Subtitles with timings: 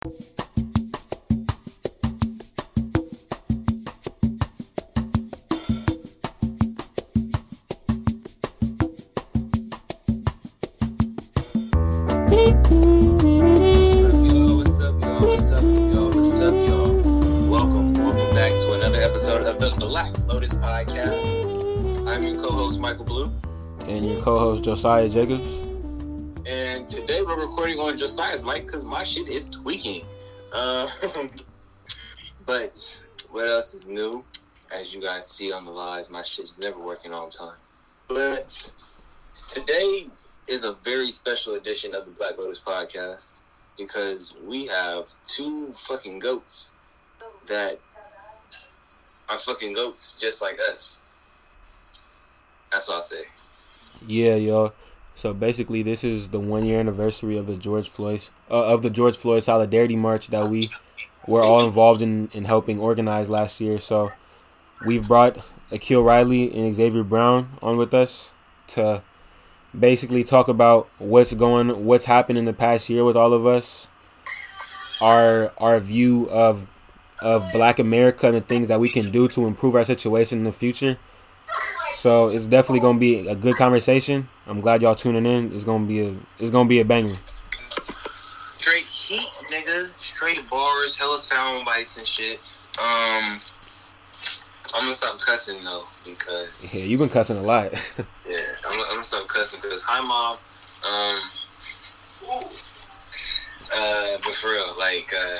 [0.00, 0.22] What's up,
[14.22, 15.20] y'all?
[15.26, 16.10] What's up, y'all?
[16.12, 17.50] What's up, y'all?
[17.50, 22.06] Welcome, welcome back to another episode of the Black Lotus Podcast.
[22.06, 23.32] I'm your co-host Michael Blue,
[23.88, 25.67] and your co-host Josiah Jacobs.
[26.48, 30.02] And today we're recording on Josiah's mic because my shit is tweaking.
[30.50, 30.88] Uh,
[32.46, 34.24] but what else is new?
[34.74, 37.56] As you guys see on the lives, my shit's never working all the time.
[38.08, 38.72] But
[39.46, 40.06] today
[40.46, 43.42] is a very special edition of the Black Lotus Podcast
[43.76, 46.72] because we have two fucking goats
[47.46, 47.78] that
[49.28, 51.02] are fucking goats just like us.
[52.72, 53.24] That's what I'll say.
[54.06, 54.72] Yeah, yo.
[55.18, 58.88] So basically, this is the one year anniversary of the George Floyd uh, of the
[58.88, 60.70] George Floyd Solidarity March that we
[61.26, 63.80] were all involved in in helping organize last year.
[63.80, 64.12] So
[64.86, 65.38] we've brought
[65.72, 68.32] Akil Riley and Xavier Brown on with us
[68.68, 69.02] to
[69.76, 73.90] basically talk about what's going, what's happened in the past year with all of us,
[75.00, 76.68] our our view of
[77.20, 80.44] of Black America and the things that we can do to improve our situation in
[80.44, 80.96] the future.
[81.98, 84.28] So it's definitely gonna be a good conversation.
[84.46, 85.52] I'm glad y'all tuning in.
[85.52, 87.16] It's gonna be a it's gonna be a banger.
[88.56, 89.90] Straight heat, nigga.
[90.00, 92.38] Straight bars, hella sound bites and shit.
[92.78, 93.40] Um,
[94.72, 97.72] I'm gonna stop cussing though because Yeah, you've been cussing a lot.
[98.28, 100.36] Yeah, I'm, I'm gonna stop cussing because hi mom.
[100.86, 101.20] Um,
[103.74, 105.38] uh, but for real, like, uh,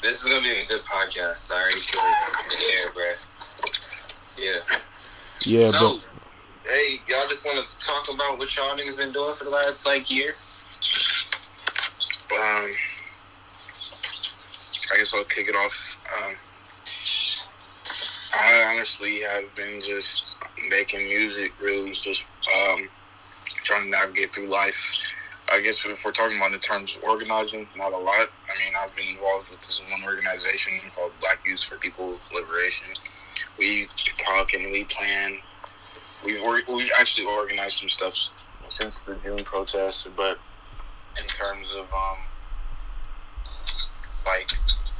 [0.00, 1.50] this is gonna be a good podcast.
[1.50, 3.29] I already feel it in the air, bro.
[4.40, 4.60] Yeah.
[5.44, 6.10] yeah, so, but
[6.64, 9.84] hey, y'all just want to talk about what y'all niggas been doing for the last
[9.86, 10.30] like year?
[12.32, 12.70] Um,
[14.92, 15.98] I guess I'll kick it off.
[16.16, 16.34] Um,
[18.32, 20.36] I honestly have been just
[20.70, 22.24] making music, really just
[22.56, 22.88] um,
[23.46, 24.94] trying to navigate through life.
[25.52, 28.28] I guess if we're talking about in terms of organizing, not a lot.
[28.48, 32.86] I mean, I've been involved with this one organization called Black Youth for People Liberation.
[33.58, 33.86] We
[34.18, 35.38] talk and we plan.
[36.24, 38.14] We've we've actually organized some stuff
[38.68, 40.38] since the June protests, but
[41.18, 42.18] in terms of um
[44.26, 44.48] like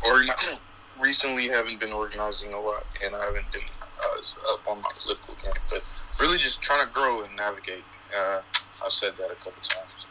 [0.02, 0.58] organi-
[1.00, 3.62] recently haven't been organizing a lot and I haven't been
[4.02, 5.82] uh, up on my political game but
[6.18, 7.84] really just trying to grow and navigate
[8.16, 8.40] uh,
[8.84, 10.04] I've said that a couple times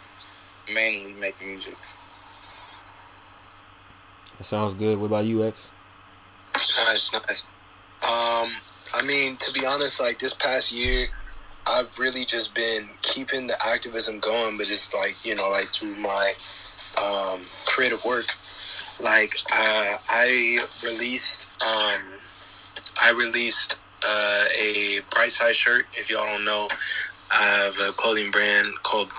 [0.74, 1.76] mainly make music
[4.40, 4.98] it sounds good.
[4.98, 5.72] What about you, X?
[6.56, 7.46] Nice, nice.
[8.04, 8.50] Um,
[8.94, 11.08] I mean, to be honest, like this past year,
[11.68, 16.02] I've really just been keeping the activism going, but just like you know, like through
[16.02, 16.34] my
[16.98, 18.26] um, creative work.
[19.02, 22.20] Like uh, I released, um,
[23.02, 25.84] I released uh, a Brightside shirt.
[25.94, 26.68] If y'all don't know,
[27.32, 29.10] I have a clothing brand called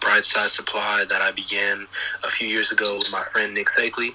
[0.00, 1.86] Brightside Supply that I began
[2.24, 4.14] a few years ago with my friend Nick Sakley.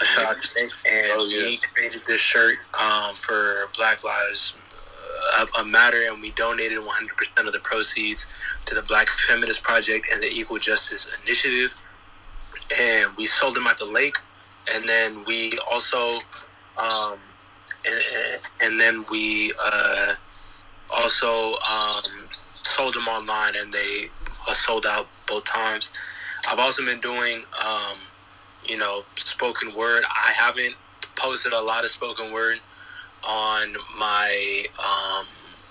[0.00, 1.44] A shout out to Nick, and Oh, yeah.
[1.46, 4.54] we created this shirt um, for Black Lives
[5.38, 8.30] uh, a, a Matter, and we donated 100% of the proceeds
[8.64, 11.74] to the Black Feminist Project and the Equal Justice Initiative.
[12.80, 14.16] And we sold them at the lake,
[14.74, 16.18] and then we also,
[16.82, 17.18] um,
[17.86, 20.14] and, and then we uh,
[20.90, 22.02] also um,
[22.52, 24.08] sold them online, and they
[24.48, 25.92] uh, sold out both times.
[26.50, 27.98] I've also been doing, um,
[28.72, 30.02] you know, spoken word.
[30.08, 30.74] I haven't
[31.14, 32.58] posted a lot of spoken word
[33.28, 35.26] on my um,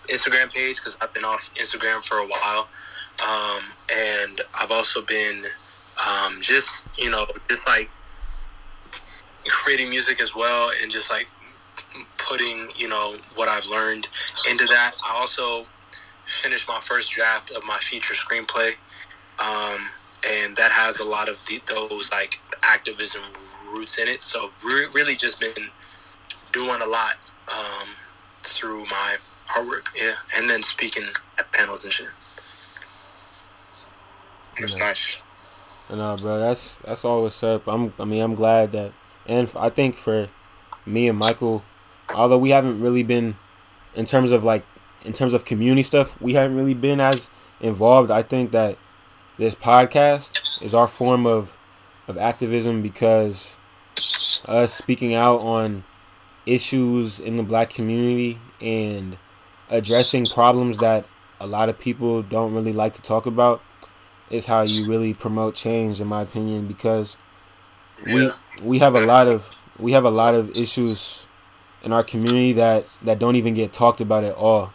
[0.08, 2.68] Instagram page because I've been off Instagram for a while,
[3.28, 5.46] um, and I've also been
[6.08, 7.90] um, just you know just like
[9.48, 11.28] creating music as well, and just like
[12.20, 14.08] putting you know what I've learned
[14.48, 14.92] into that.
[15.10, 15.66] I also
[16.26, 18.74] finished my first draft of my feature screenplay,
[19.40, 19.80] um,
[20.30, 23.24] and that has a lot of the, those like activism
[23.72, 24.22] roots in it.
[24.22, 25.70] So re- really just been
[26.52, 27.18] doing a lot
[27.54, 27.88] um,
[28.44, 29.18] through my
[29.50, 31.04] artwork, yeah, and then speaking
[31.38, 32.08] at panels and shit.
[34.58, 35.18] it's nice
[35.90, 37.68] No, bro, that's that's all what's up.
[37.68, 38.94] I'm, I mean, I'm glad that,
[39.28, 40.30] and I think for
[40.86, 41.64] me and Michael,
[42.14, 43.36] although we haven't really been,
[43.96, 44.66] in terms of like,
[45.04, 47.30] in terms of community stuff, we haven't really been as
[47.60, 48.12] involved.
[48.12, 48.78] I think that
[49.38, 51.58] this podcast is our form of,
[52.12, 53.58] of activism because
[54.48, 55.84] us speaking out on
[56.46, 59.18] issues in the black community and
[59.70, 61.06] addressing problems that
[61.40, 63.62] a lot of people don't really like to talk about
[64.30, 67.18] is how you really promote change in my opinion because
[68.06, 68.30] we
[68.62, 69.50] we have a lot of
[69.80, 71.28] we have a lot of issues
[71.84, 74.74] in our community that that don't even get talked about at all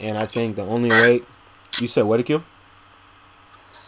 [0.00, 1.20] and i think the only way
[1.80, 2.42] you said what Akil?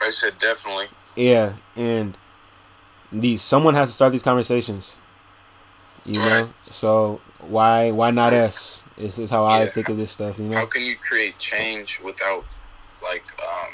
[0.01, 0.87] I said definitely.
[1.17, 2.17] yeah and
[3.13, 4.99] these someone has to start these conversations
[6.07, 10.39] you know so why why not us this is how i think of this stuff
[10.39, 12.45] you know How can you create change without,
[13.03, 13.73] like, um,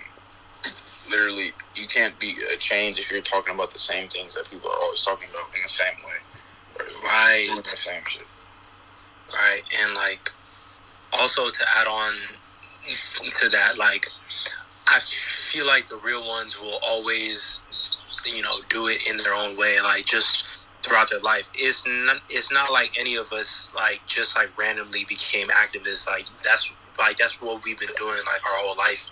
[1.11, 4.70] literally, you can't be a change if you're talking about the same things that people
[4.70, 6.19] are always talking about in the same way.
[6.79, 7.50] Or Right.
[7.64, 8.26] the same shit.
[9.32, 10.31] right and like
[11.19, 12.12] also to add on
[13.41, 14.06] to that like
[14.88, 17.61] i feel like the real ones will always
[18.25, 20.44] you know do it in their own way like just
[20.82, 21.49] throughout their life.
[21.55, 26.09] It's not it's not like any of us like just like randomly became activists.
[26.09, 29.06] Like that's like that's what we've been doing like our whole life.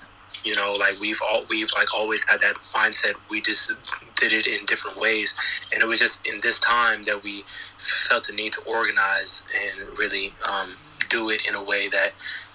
[0.44, 3.14] You know like we've all we've like always had that mindset.
[3.31, 3.73] We just
[4.17, 5.35] did it in different ways.
[5.73, 7.44] And it was just in this time that we
[7.79, 10.75] felt the need to organize and really um,
[11.08, 12.12] do it in a way that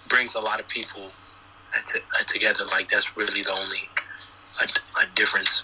[0.10, 1.12] brings a lot of people
[1.88, 2.64] to, together.
[2.72, 3.90] Like that's really the only
[4.62, 5.64] a, a difference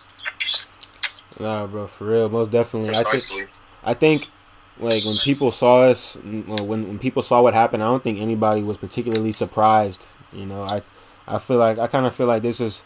[1.39, 3.45] nah bro for real most definitely i think Precisely.
[3.84, 4.28] I think
[4.80, 8.62] like when people saw us, when when people saw what happened, I don't think anybody
[8.62, 10.06] was particularly surprised.
[10.34, 10.81] You know, I
[11.28, 12.84] I feel like I kind of feel like this is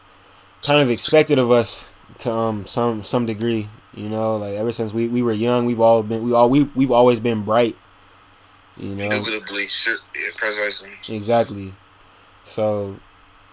[0.63, 1.87] kind of expected of us
[2.19, 3.67] to um some some degree.
[3.93, 6.63] You know, like ever since we, we were young, we've all been we all we
[6.75, 7.75] we've always been bright.
[8.77, 9.97] You know, Indubitably, sure.
[10.15, 10.91] Yeah, precisely.
[11.09, 11.73] Exactly.
[12.43, 12.97] So,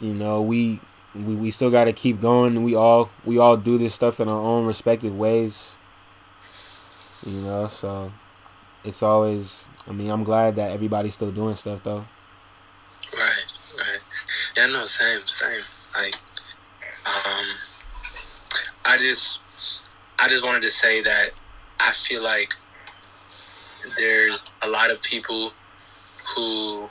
[0.00, 0.80] you know, we
[1.14, 2.62] we, we still got to keep going.
[2.62, 5.78] We all we all do this stuff in our own respective ways.
[7.24, 8.12] You know, so
[8.84, 9.68] it's always.
[9.86, 12.04] I mean, I'm glad that everybody's still doing stuff though.
[13.14, 13.46] right
[13.78, 13.98] right
[14.56, 15.62] yeah no same same
[15.96, 16.14] like
[17.06, 17.46] um
[18.86, 19.40] i just
[20.20, 21.30] i just wanted to say that
[21.80, 22.54] i feel like
[23.96, 25.50] there's a lot of people
[26.34, 26.88] who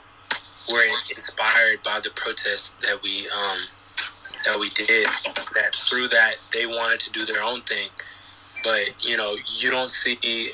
[0.72, 3.58] were inspired by the protests that we um
[4.48, 5.06] that we did
[5.54, 7.88] that through that they wanted to do their own thing.
[8.64, 10.48] But you know you don't see you,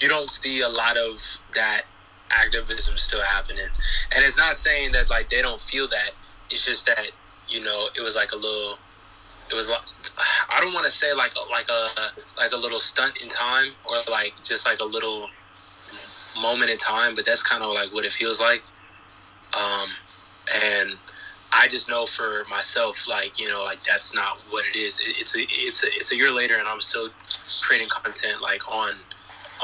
[0.00, 1.16] you don't see a lot of
[1.54, 1.82] that
[2.30, 3.70] activism still happening.
[4.14, 6.10] And it's not saying that like they don't feel that.
[6.50, 7.10] It's just that
[7.48, 8.78] you know it was like a little
[9.48, 9.80] it was like
[10.56, 11.88] i don't want to say like a, like a
[12.36, 15.28] like a little stunt in time or like just like a little
[16.42, 18.62] moment in time but that's kind of like what it feels like.
[19.56, 19.88] Um
[20.62, 20.90] and
[21.58, 25.00] I just know for myself, like you know, like that's not what it is.
[25.00, 27.08] It, it's a it's a it's a year later, and I'm still
[27.62, 28.92] creating content like on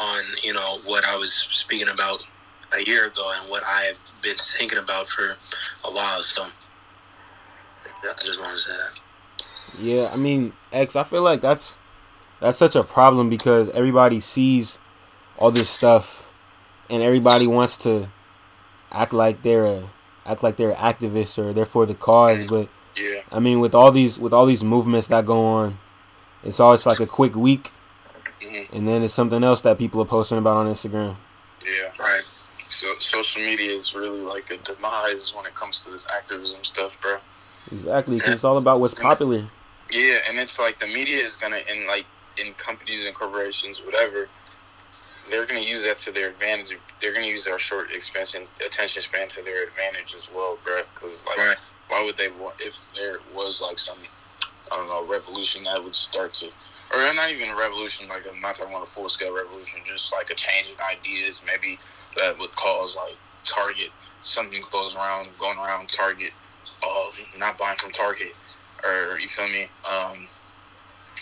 [0.00, 2.24] on you know what I was speaking about
[2.74, 5.36] a year ago and what I've been thinking about for
[5.84, 6.20] a while.
[6.20, 6.46] So
[7.84, 9.00] I just want to say that.
[9.78, 10.96] Yeah, I mean, X.
[10.96, 11.78] I feel like that's
[12.40, 14.78] that's such a problem because everybody sees
[15.38, 16.32] all this stuff,
[16.88, 18.10] and everybody wants to
[18.90, 19.90] act like they're a
[20.26, 22.44] act like they're activists or they're for the cause.
[22.44, 23.20] But Yeah.
[23.32, 25.78] I mean, with all these with all these movements that go on,
[26.44, 27.70] it's always like a quick week,
[28.42, 31.16] hmm and then it's something else that people are posting about on Instagram.
[31.66, 31.90] Yeah.
[31.98, 32.22] Right.
[32.68, 37.00] So social media is really like a demise when it comes to this activism stuff,
[37.00, 37.16] bro.
[37.70, 39.46] Exactly, 'cause it's all about what's popular.
[39.90, 42.06] Yeah, and it's like the media is gonna in like
[42.38, 44.28] in companies and corporations, whatever.
[45.30, 46.76] They're gonna use that to their advantage.
[47.00, 50.82] They're gonna use our short expansion attention span to their advantage as well, bro.
[50.94, 51.56] Because like, Right.
[51.88, 53.98] why would they want if there was like some
[54.70, 58.08] I don't know revolution that would start to, or not even a revolution.
[58.08, 61.42] Like I'm not talking about a full scale revolution, just like a change in ideas.
[61.46, 61.78] Maybe
[62.16, 66.30] that would cause like Target something goes around going around Target
[66.82, 68.34] of not buying from Target
[68.84, 69.68] or you feel me?
[69.90, 70.28] Um,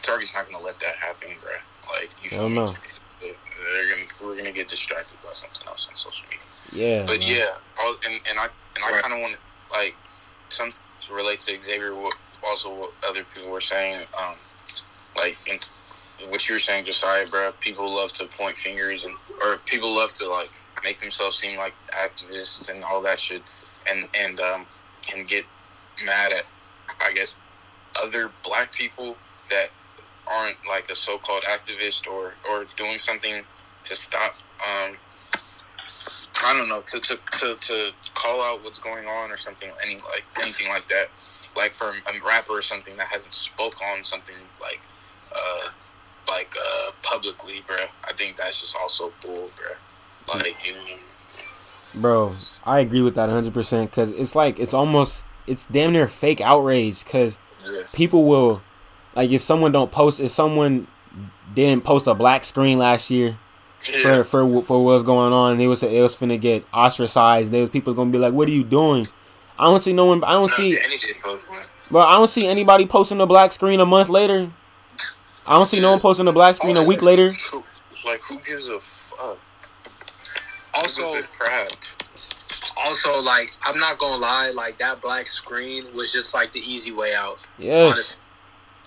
[0.02, 1.50] Target's not gonna let that happen, bro.
[1.92, 2.54] Like you feel Hell me?
[2.56, 2.74] no.
[3.70, 6.40] They're gonna we're gonna get distracted by something else on social media.
[6.72, 7.28] Yeah, But man.
[7.28, 7.46] yeah,
[7.82, 9.02] all, and and I and I Right.
[9.02, 9.40] kind of want to
[9.78, 9.96] like
[10.50, 10.68] some
[11.12, 11.94] relates to Xavier.
[11.94, 12.14] What
[12.46, 14.36] also what other people were saying, um,
[15.16, 15.58] like in,
[16.30, 17.52] what you were saying, Josiah, bro.
[17.60, 20.50] People love to point fingers and or people love to like
[20.84, 23.42] make themselves seem like activists and all that shit,
[23.90, 24.66] and and um
[25.14, 25.44] and get
[26.04, 26.44] mad at
[27.00, 27.36] I guess
[28.02, 29.16] other black people
[29.50, 29.68] that
[30.26, 33.44] aren't like a so-called activist or or doing something
[33.84, 34.96] to stop um
[36.44, 39.96] I don't know to to, to, to call out what's going on or something any
[39.96, 41.06] like anything like that.
[41.56, 44.80] Like for a rapper or something that hasn't spoke on something like
[45.32, 45.68] uh
[46.28, 50.34] like uh publicly bruh I think that's just also bull bruh.
[50.34, 50.96] Like you know
[51.92, 56.40] Bro, I agree with that 100% because it's like, it's almost, it's damn near fake
[56.40, 57.82] outrage because yeah.
[57.92, 58.62] people will,
[59.16, 60.86] like, if someone don't post, if someone
[61.52, 63.38] didn't post a black screen last year
[63.88, 64.22] yeah.
[64.22, 67.60] for, for, for what's going on and it was, it was finna get ostracized, there
[67.60, 69.08] was people gonna be like, what are you doing?
[69.58, 71.62] I don't see no one, I don't see, anything post one.
[71.90, 74.50] bro, I don't see anybody posting a black screen a month later.
[75.46, 77.32] I don't see no one posting a black screen a week later.
[77.52, 77.64] Who-
[78.06, 79.38] like who gives a fuck
[80.74, 81.68] Also, Who gives a crap
[82.82, 86.92] also, like I'm not gonna lie, like that black screen was just like the easy
[86.92, 87.38] way out.
[87.58, 87.92] Yes.
[87.92, 88.22] Honestly.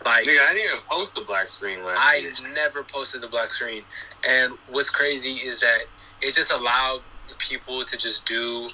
[0.06, 2.34] Like Nigga, I didn't even post the black screen last I year.
[2.54, 3.84] never posted the black screen,
[4.28, 5.86] and what's crazy is that
[6.22, 7.02] it just allowed
[7.40, 8.70] people to just do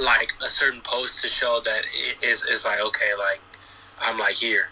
[0.00, 3.40] like a certain post to show that it is is like okay, like
[4.00, 4.66] I'm like here.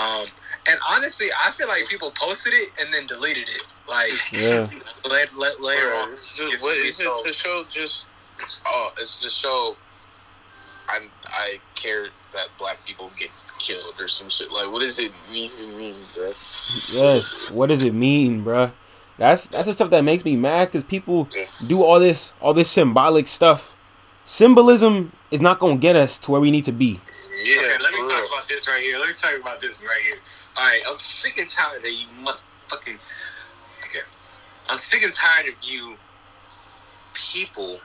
[0.00, 0.26] Um,
[0.68, 3.62] and honestly, I feel like people posted it and then deleted it.
[3.88, 4.66] Like Yeah.
[5.08, 6.12] let, let, later on.
[6.12, 8.06] it's just, If is it to show just
[8.66, 9.76] oh it's to show
[10.88, 15.10] I I care that black people get killed or some shit like what does it
[15.32, 16.32] mean mean bro
[16.90, 17.48] Yes.
[17.52, 18.72] What does it mean, bruh?
[19.18, 21.44] That's that's the stuff that makes me mad because people Yeah.
[21.64, 23.76] do all this all this symbolic stuff.
[24.24, 27.00] Symbolism is not gonna get us to where we need to be.
[27.44, 28.28] yeah okay, let me for talk real.
[28.34, 28.98] about this right here.
[28.98, 30.16] Let me talk about this right here.
[30.56, 32.98] All right, I'm sick and tired of you motherfucking.
[33.84, 34.00] Okay,
[34.68, 35.96] I'm sick and tired of you
[37.14, 37.78] people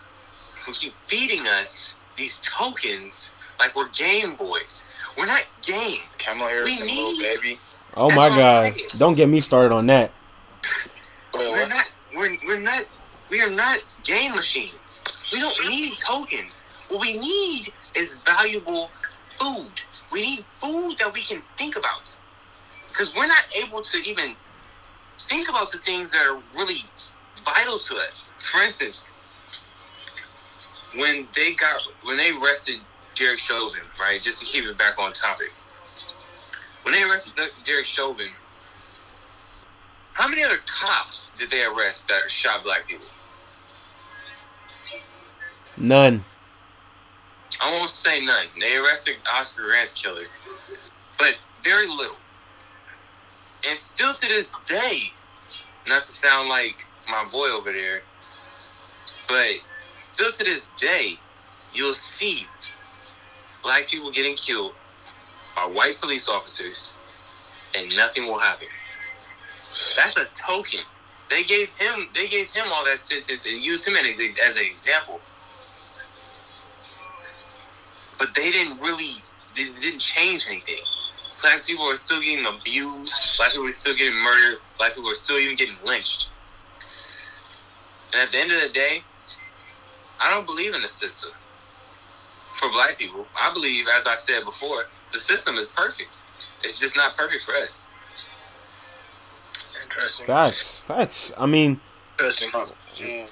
[0.65, 4.87] who keep feeding us these tokens like we're Game Boys.
[5.17, 6.17] We're not games.
[6.25, 7.59] Kamala Harris We and Lil need- Baby
[7.95, 8.73] Oh That's my god!
[8.97, 10.11] Don't get me started on that.
[11.33, 11.91] We're not.
[12.15, 12.85] We're, we're not.
[13.29, 15.27] We are not game machines.
[15.33, 16.69] We don't need tokens.
[16.89, 18.91] What we need is valuable
[19.37, 19.81] food.
[20.11, 22.17] We need food that we can think about.
[22.89, 24.35] Because we're not able to even
[25.19, 26.83] think about the things that are really
[27.45, 28.29] vital to us.
[28.51, 29.09] For instance,
[30.95, 32.79] when they got when they arrested
[33.21, 34.19] Derek Chauvin, right?
[34.19, 35.51] Just to keep it back on topic.
[36.81, 38.29] When they arrested Derek Chauvin,
[40.13, 43.05] how many other cops did they arrest that shot black people?
[45.79, 46.25] None.
[47.61, 48.47] I won't say none.
[48.59, 50.23] They arrested Oscar Grant's killer,
[51.19, 52.15] but very little.
[53.69, 55.11] And still to this day,
[55.87, 58.01] not to sound like my boy over there,
[59.27, 59.57] but
[59.93, 61.19] still to this day,
[61.75, 62.47] you'll see
[63.63, 64.73] black people getting killed
[65.55, 66.97] by white police officers,
[67.75, 68.67] and nothing will happen.
[69.69, 70.81] That's a token.
[71.29, 72.09] They gave him.
[72.13, 75.21] They gave him all that sentence and used him as, an example.
[78.19, 79.23] But they didn't really.
[79.55, 80.83] They didn't change anything.
[81.41, 83.37] Black people are still getting abused.
[83.37, 84.59] Black people are still getting murdered.
[84.77, 86.29] Black people are still even getting lynched.
[88.13, 89.03] And at the end of the day,
[90.21, 91.31] I don't believe in the system.
[92.53, 96.23] For black people, I believe, as I said before, the system is perfect.
[96.63, 97.87] It's just not perfect for us.
[99.83, 100.27] Interesting.
[100.27, 100.79] Facts.
[100.79, 101.33] Facts.
[101.37, 101.79] I mean,
[102.13, 102.51] Interesting.
[102.97, 103.25] Yeah.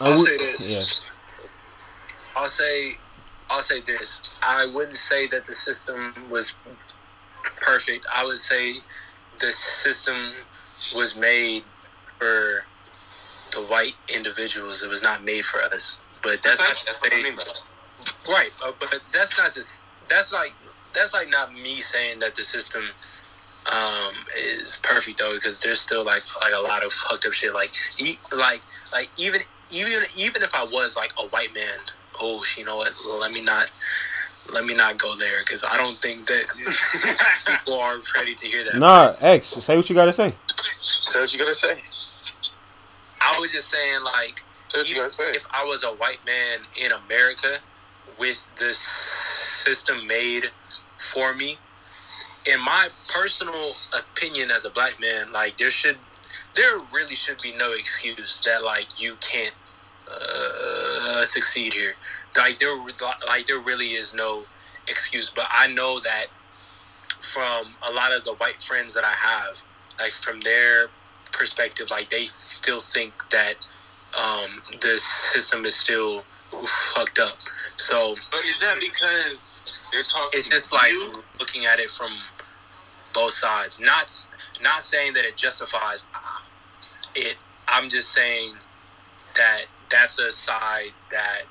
[0.00, 0.72] I I'll say this.
[0.72, 2.40] Yeah.
[2.40, 2.98] I'll say,
[3.50, 4.40] I'll say this.
[4.42, 6.54] I wouldn't say that the system was
[7.60, 8.06] perfect.
[8.16, 8.72] I would say
[9.38, 10.16] the system
[10.96, 11.62] was made
[12.18, 12.60] for
[13.52, 14.82] the white individuals.
[14.82, 16.00] It was not made for us.
[16.24, 17.60] But that's That's, not that's what I mean by that.
[18.28, 18.50] right.
[18.64, 19.84] Uh, but that's not just.
[20.08, 20.54] That's like
[20.94, 22.82] that's like not me saying that the system
[23.72, 27.54] um is perfect though because there's still like like a lot of fucked up shit
[27.54, 28.60] like e- like
[28.92, 29.40] like even
[29.74, 31.78] even even if I was like a white man
[32.20, 33.70] oh sh- you know what let me not
[34.52, 36.44] let me not go there because I don't think that
[37.46, 39.48] people are ready to hear that Nah, X.
[39.48, 40.34] Say what you gotta say.
[40.82, 41.76] Say what you gotta say.
[43.22, 44.40] I was just saying like
[44.74, 47.58] You even if I was a white man in America
[48.18, 50.46] with this system made
[50.98, 51.56] for me,
[52.52, 55.96] in my personal opinion as a black man, like there should,
[56.56, 59.54] there really should be no excuse that like you can't
[60.10, 61.92] uh, succeed here.
[62.36, 62.76] Like there,
[63.28, 64.42] like there really is no
[64.88, 65.30] excuse.
[65.30, 66.26] But I know that
[67.20, 69.62] from a lot of the white friends that I have,
[70.00, 70.88] like from their
[71.32, 73.54] perspective, like they still think that
[74.22, 76.24] um, the system is still
[76.94, 77.38] fucked up.
[77.76, 80.30] So, but is that because they're talking?
[80.32, 80.92] It's just like
[81.38, 82.10] looking at it from
[83.12, 83.80] both sides.
[83.80, 84.10] Not
[84.62, 86.06] not saying that it justifies
[87.14, 87.36] it.
[87.68, 88.52] I'm just saying
[89.36, 91.42] that that's a side that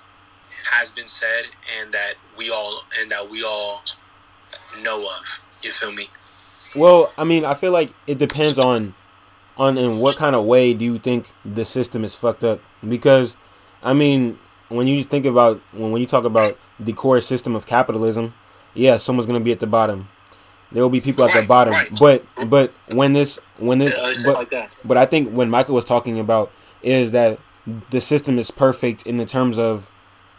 [0.71, 1.43] has been said
[1.79, 3.83] and that we all and that we all
[4.83, 5.39] know of.
[5.61, 6.07] You feel me?
[6.75, 8.93] Well, I mean, I feel like it depends on
[9.57, 12.59] on in what kind of way do you think the system is fucked up?
[12.87, 13.37] Because
[13.81, 17.65] I mean, when you think about when when you talk about the core system of
[17.65, 18.33] capitalism,
[18.73, 20.09] yeah, someone's gonna be at the bottom.
[20.71, 23.95] There will be people at the bottom, but but when this when this
[24.25, 24.49] but,
[24.85, 27.39] but I think when Michael was talking about is that
[27.91, 29.89] the system is perfect in the terms of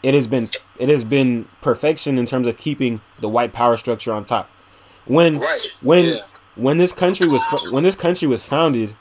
[0.02, 4.12] it has been it has been perfection in terms of keeping the white power structure
[4.12, 4.50] on top.
[5.06, 6.18] When Right, when
[6.56, 8.96] when this country was when this country was founded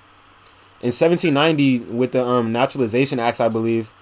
[0.83, 3.93] in 1790 with the um, naturalization acts, I believe.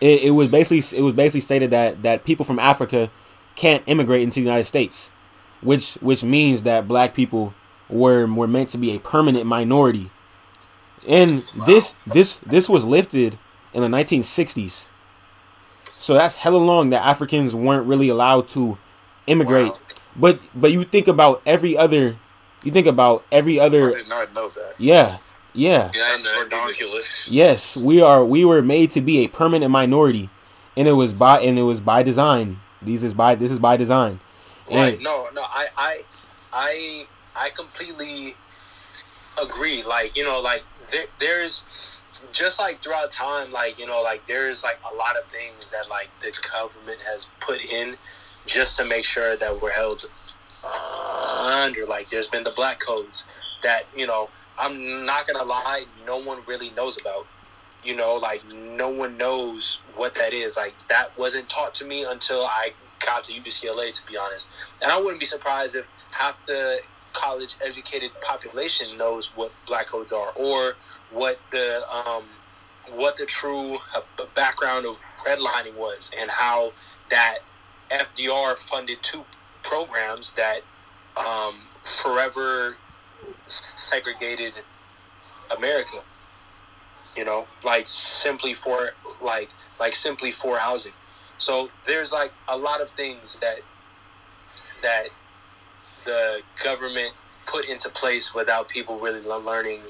[0.00, 3.10] It, it was basically it was basically stated that that people from Africa
[3.54, 5.12] can't immigrate into the United States,
[5.60, 7.52] which which means that black people
[7.90, 10.10] were were meant to be a permanent minority.
[11.06, 13.38] And this this this was lifted
[13.74, 14.88] in the 1960s.
[15.98, 18.78] So that's hella long that Africans weren't really allowed to
[19.26, 19.72] immigrate.
[19.72, 19.78] Wow.
[20.16, 22.16] But but you think about every other
[22.62, 24.74] you think about every I other did not know that.
[24.78, 25.18] yeah.
[25.54, 25.90] Yeah.
[25.94, 26.30] Yeah, I That's know.
[26.30, 26.56] I did.
[26.56, 27.28] ridiculous.
[27.30, 30.30] Yes, we are we were made to be a permanent minority
[30.76, 32.58] and it was by and it was by design.
[32.80, 34.20] These is by this is by design.
[34.70, 34.94] Right.
[34.94, 36.02] And No, no, I, I,
[36.52, 38.34] I, I completely
[39.42, 39.82] agree.
[39.82, 40.62] Like, you know, like
[40.92, 41.64] there, there's
[42.32, 45.88] just like throughout time, like you know, like there's like a lot of things that
[45.88, 47.96] like the government has put in
[48.46, 50.06] just to make sure that we're held
[50.64, 51.84] uh, under.
[51.86, 53.24] Like, there's been the black codes
[53.62, 54.28] that you know.
[54.58, 57.26] I'm not gonna lie, no one really knows about.
[57.84, 60.56] You know, like no one knows what that is.
[60.56, 62.72] Like that wasn't taught to me until I
[63.04, 64.48] got to UCLA, to be honest.
[64.82, 66.80] And I wouldn't be surprised if half the
[67.12, 70.74] college educated population knows what black codes are or
[71.10, 72.24] what the um,
[72.94, 74.00] what the true uh,
[74.34, 76.72] background of redlining was and how
[77.10, 77.38] that
[77.90, 79.24] FDR funded two
[79.62, 80.60] programs that
[81.16, 82.76] um, forever
[83.50, 84.54] segregated
[85.56, 86.02] America.
[87.16, 90.92] You know, like simply for like like simply for housing.
[91.36, 93.58] So there's like a lot of things that
[94.82, 95.08] that
[96.04, 97.12] the government
[97.46, 99.80] put into place without people really learning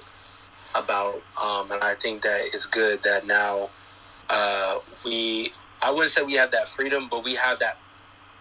[0.74, 1.22] about.
[1.42, 3.70] Um, and I think that it's good that now
[4.28, 7.78] uh, we, I wouldn't say we have that freedom, but we have that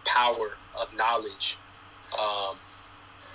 [0.05, 1.57] power of knowledge.
[2.19, 2.55] Um,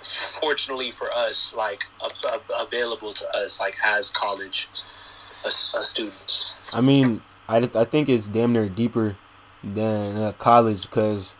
[0.03, 4.69] fortunately for us, like a- a- available to us, like as college
[5.43, 6.61] a, uh, students.
[6.73, 9.17] I mean, I, I think it's damn near deeper
[9.63, 11.35] than uh, college because,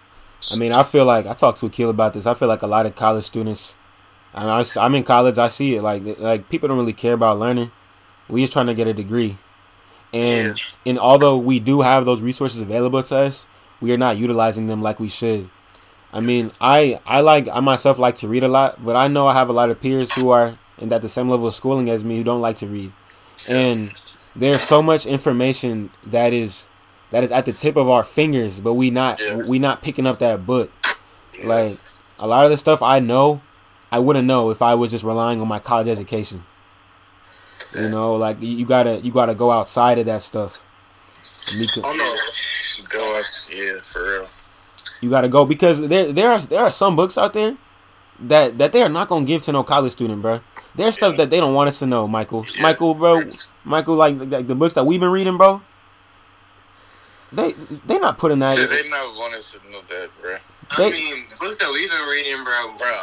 [0.52, 2.26] I mean, I feel like I talked to Akil about this.
[2.26, 3.76] I feel like a lot of college students,
[4.34, 5.38] and I, am in college.
[5.38, 7.71] I see it like like people don't really care about learning.
[8.30, 9.38] We just trying to get a degree,
[10.13, 13.47] and and although we do have those resources available to us,
[13.82, 15.49] we are not utilizing them like we should.
[16.13, 19.28] I mean, I I like I myself like to read a lot, but I know
[19.28, 21.89] I have a lot of peers who are and at the same level of schooling
[21.89, 22.91] as me who don't like to read,
[23.49, 23.91] and
[24.36, 26.67] there's so much information that is
[27.12, 29.38] that is at the tip of our fingers, but we not Yeah.
[29.38, 30.71] we not picking up that book.
[31.43, 31.80] Like
[32.19, 33.41] a lot of the stuff I know,
[33.91, 36.45] I wouldn't know if I was just relying on my college education.
[37.76, 40.63] You know, like you gotta you gotta go outside of that stuff.
[41.84, 42.15] Oh no,
[42.89, 43.21] Go
[43.52, 44.30] yeah, for real.
[45.04, 47.58] You gotta go because there there are there are some books out there
[48.22, 50.39] that that they are not gonna give to no college student, bro.
[50.76, 52.46] There's stuff that they don't want us to know, Michael.
[52.62, 53.24] Michael, bro.
[53.66, 55.62] Michael, like, like the books that we've been reading, bro.
[57.34, 57.52] They
[57.86, 58.52] they not putting that.
[58.52, 60.38] So they not want us to know that, bro.
[60.72, 62.74] I mean, books that we've been reading, bro.
[62.78, 62.94] Bro,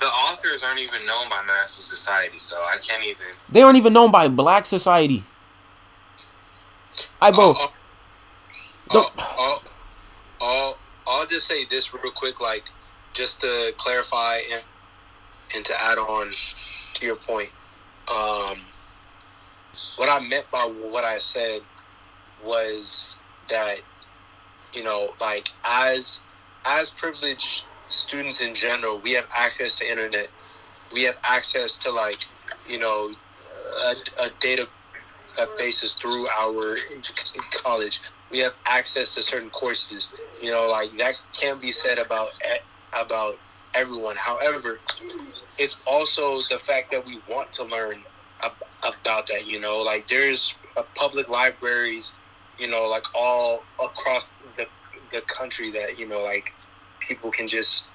[0.00, 3.26] The authors aren't even known by mass Society, so I can't even.
[3.48, 5.22] They aren't even known by Black society.
[7.22, 7.54] I bro.
[7.56, 7.72] Oh,
[8.90, 9.62] oh I'll,
[10.40, 12.64] I'll, I'll just say this real quick, like
[13.12, 14.64] just to clarify and
[15.54, 16.32] and to add on
[16.94, 17.54] to your point.
[18.12, 18.58] Um,
[19.96, 21.60] what I meant by what I said
[22.44, 23.82] was that
[24.74, 26.22] you know, like as
[26.66, 30.30] as privileged students in general, we have access to internet.
[30.92, 32.26] We have access to like
[32.68, 33.10] you know
[33.86, 34.68] a, a data
[35.58, 36.76] basis through our
[37.62, 38.00] college.
[38.34, 40.12] We have access to certain courses.
[40.42, 42.30] You know, like that can be said about
[43.00, 43.36] about
[43.76, 44.16] everyone.
[44.18, 44.80] However,
[45.58, 48.04] it's also the fact that we want to learn
[48.44, 49.46] ab- about that.
[49.46, 52.14] You know, like there's uh, public libraries
[52.58, 54.66] you know, like all across the
[55.12, 56.50] the country that you know, like
[57.00, 57.86] people can just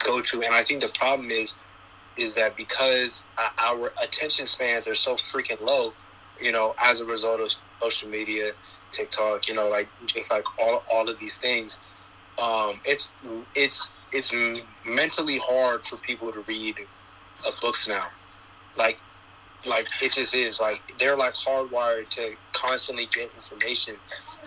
[0.00, 0.42] go to.
[0.42, 1.56] And I think the problem is
[2.18, 3.24] is that because
[3.58, 5.94] our attention spans are so freaking low,
[6.40, 8.52] you know, as a result of social media,
[8.92, 11.80] TikTok, you know, like just like all, all of these things,
[12.42, 13.12] um, it's
[13.54, 14.32] it's it's
[14.86, 16.76] mentally hard for people to read
[17.46, 18.06] uh, books now.
[18.76, 18.98] Like
[19.66, 23.96] like it just is like they're like hardwired to constantly get information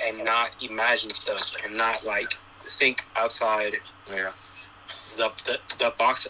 [0.03, 3.75] and not imagine stuff and not like think outside
[4.09, 4.31] yeah.
[5.17, 6.27] the, the the box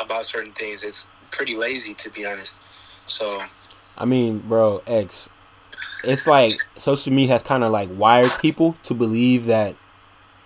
[0.00, 0.82] about certain things.
[0.82, 2.58] It's pretty lazy to be honest.
[3.06, 3.42] So
[3.96, 5.28] I mean, bro, X
[6.04, 9.76] it's like social media has kind of like wired people to believe that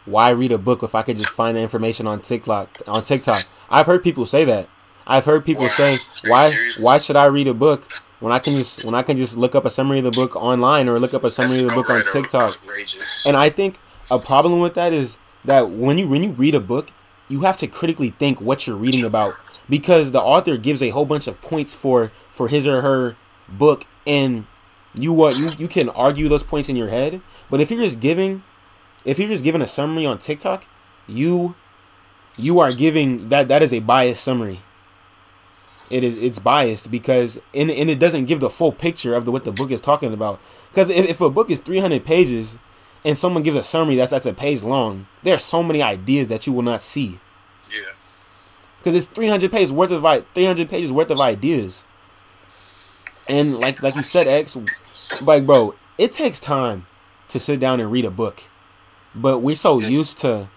[0.07, 3.45] why read a book if I could just find the information on TikTok on TikTok.
[3.71, 4.69] I've heard people say that.
[5.07, 7.91] I've heard people say, "Why why should I read a book
[8.21, 10.37] when I can just when I can just look up a summary of the book
[10.37, 12.59] online or look up a summary of the book on TikTok?"
[13.27, 13.79] And I think
[14.11, 16.91] a problem with that is that when you when you read a book,
[17.29, 19.35] you have to critically think what you're reading about
[19.69, 23.17] because the author gives a whole bunch of points for for his or her
[23.49, 24.47] book and
[24.95, 28.01] you what you you can argue those points in your head, but if you're just
[28.01, 28.43] giving
[29.05, 30.67] if you're just giving a summary on TikTok,
[31.07, 31.55] you
[32.37, 34.61] you are giving that that is a biased summary
[35.91, 39.33] it is it's biased because and, and it doesn't give the full picture of the
[39.33, 40.41] what the book is talking about.
[40.71, 42.59] Because if, if a book is 300 pages
[43.05, 46.29] and someone gives a summary that's that's a page long, there are so many ideas
[46.29, 47.21] that you will not see.
[47.71, 47.93] Yeah.
[48.79, 51.85] Because it's 300 pages worth of 300 pages worth of ideas.
[53.29, 54.57] And like like you said, X,
[55.23, 56.87] like bro, it takes time
[57.29, 58.43] to sit down and read a book,
[59.15, 60.49] but we're so used to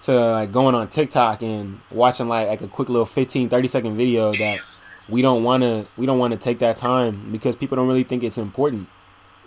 [0.00, 3.96] to like going on TikTok and watching like like a quick little 15 30 second
[3.96, 4.60] video that
[5.08, 8.04] we don't want to we don't want to take that time because people don't really
[8.04, 8.88] think it's important.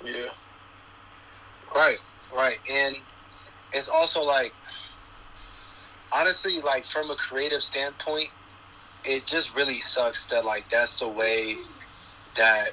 [0.03, 0.27] Yeah.
[1.75, 1.97] Right,
[2.35, 2.59] right.
[2.71, 2.97] And
[3.71, 4.53] it's also like
[6.15, 8.29] honestly like from a creative standpoint,
[9.05, 11.55] it just really sucks that like that's the way
[12.35, 12.69] that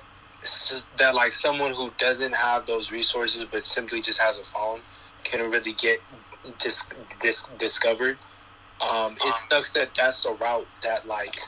[0.99, 4.81] that like someone who doesn't have those resources but simply just has a phone
[5.23, 5.99] can really get
[6.59, 6.87] dis-
[7.20, 8.16] dis- discovered.
[8.81, 11.40] Um, it sucks that that's the route that like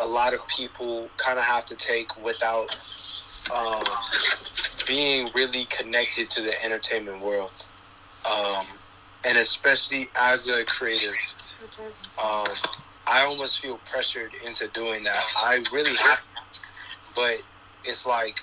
[0.00, 2.76] a lot of people kind of have to take without
[3.54, 3.84] um,
[4.88, 7.52] being really connected to the entertainment world,
[8.28, 8.66] um,
[9.26, 11.14] and especially as a creative,
[12.22, 12.44] um,
[13.06, 15.22] I almost feel pressured into doing that.
[15.36, 16.24] I really have,
[17.14, 17.42] but
[17.84, 18.40] it's like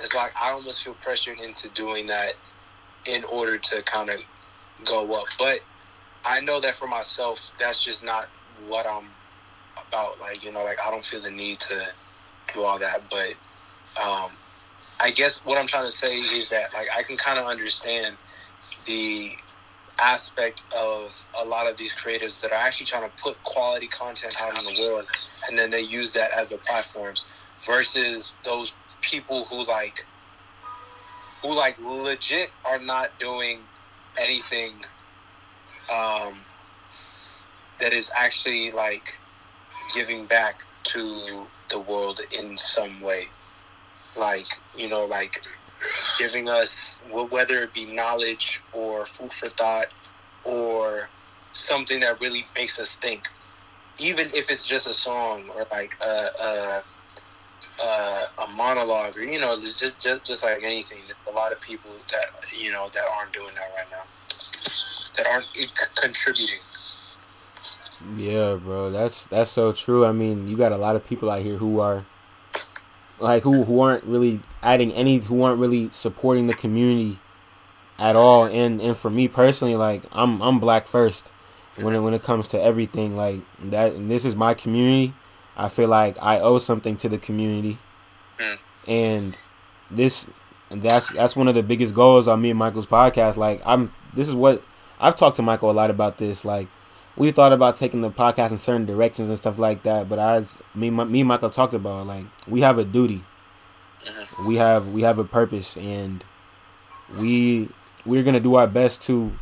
[0.00, 2.34] it's like I almost feel pressured into doing that
[3.06, 4.24] in order to kind of
[4.84, 5.26] go up.
[5.38, 5.60] But
[6.24, 8.26] I know that for myself, that's just not
[8.66, 9.08] what I'm
[9.88, 10.20] about.
[10.20, 11.88] Like, you know, like I don't feel the need to
[12.52, 13.04] do all that.
[13.10, 13.34] But
[14.02, 14.30] um,
[15.00, 18.16] I guess what I'm trying to say is that, like, I can kind of understand
[18.86, 19.32] the
[20.00, 24.36] aspect of a lot of these creatives that are actually trying to put quality content
[24.42, 25.06] out in the world
[25.48, 27.24] and then they use that as the platforms
[27.60, 30.06] versus those people who like
[31.42, 33.60] who like legit are not doing
[34.18, 34.72] anything
[35.92, 36.34] um,
[37.78, 39.20] that is actually like
[39.94, 43.24] giving back to the world in some way.
[44.16, 45.40] Like you know like
[46.18, 49.86] giving us whether it be knowledge or food for thought
[50.44, 51.08] or
[51.52, 53.24] something that really makes us think.
[53.98, 56.82] Even if it's just a song or like a, a
[57.82, 61.90] uh, a monologue or you know just, just just like anything a lot of people
[62.10, 64.02] that you know that aren't doing that right now
[65.16, 65.46] that aren't
[65.94, 66.58] contributing.
[68.16, 70.04] Yeah bro that's that's so true.
[70.04, 72.04] I mean you got a lot of people out here who are
[73.18, 77.18] like who who aren't really adding any who aren't really supporting the community
[77.98, 78.44] at all.
[78.44, 81.30] And and for me personally like i'm i'm black first
[81.76, 83.16] when it when it comes to everything.
[83.16, 85.14] Like that and this is my community
[85.56, 87.78] I feel like I owe something to the community,
[88.38, 88.58] mm.
[88.86, 89.36] and
[89.90, 90.28] this
[90.70, 93.36] that's that's one of the biggest goals on me and Michael's podcast.
[93.36, 94.62] Like I'm, this is what
[95.00, 96.44] I've talked to Michael a lot about this.
[96.44, 96.68] Like
[97.16, 100.58] we thought about taking the podcast in certain directions and stuff like that, but as
[100.74, 103.24] me me and Michael talked about, like we have a duty,
[104.04, 104.46] mm-hmm.
[104.46, 106.24] we have we have a purpose, and
[107.20, 107.68] we
[108.04, 109.32] we're gonna do our best to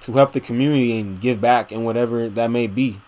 [0.00, 3.00] to help the community and give back and whatever that may be.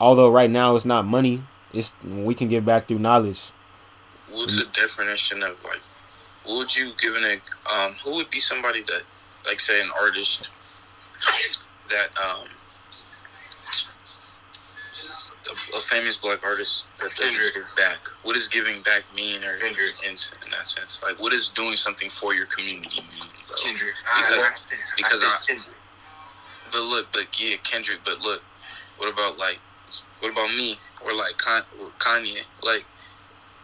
[0.00, 3.52] Although right now it's not money, it's we can give back through knowledge.
[4.30, 5.80] What's the definition of like?
[6.44, 7.40] What would you give an
[7.72, 7.94] um?
[8.04, 9.02] Who would be somebody that,
[9.46, 10.50] like, say, an artist
[11.88, 12.48] that um,
[15.48, 17.98] a, a famous black artist that does back.
[18.22, 21.00] What does giving back mean, or in, in, in that sense?
[21.02, 23.30] Like, what is doing something for your community mean?
[23.52, 23.62] though.
[23.62, 23.94] Kendrick.
[24.16, 24.50] Because, I,
[24.96, 25.76] because I, I, Kendrick.
[26.72, 28.00] but look, but yeah, Kendrick.
[28.04, 28.42] But look,
[28.98, 29.58] what about like,
[30.20, 31.36] what about me or like
[31.98, 32.42] Kanye?
[32.62, 32.84] Like,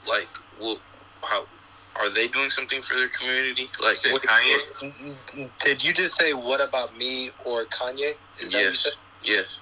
[0.08, 0.28] like,
[0.60, 0.78] well,
[1.22, 1.46] how
[2.00, 3.68] are they doing something for their community?
[3.82, 5.48] Like, what- Kanye?
[5.64, 8.12] Did you just say what about me or Kanye?
[8.40, 8.78] Is that what you Yes.
[8.80, 8.92] said?
[9.24, 9.58] Yes.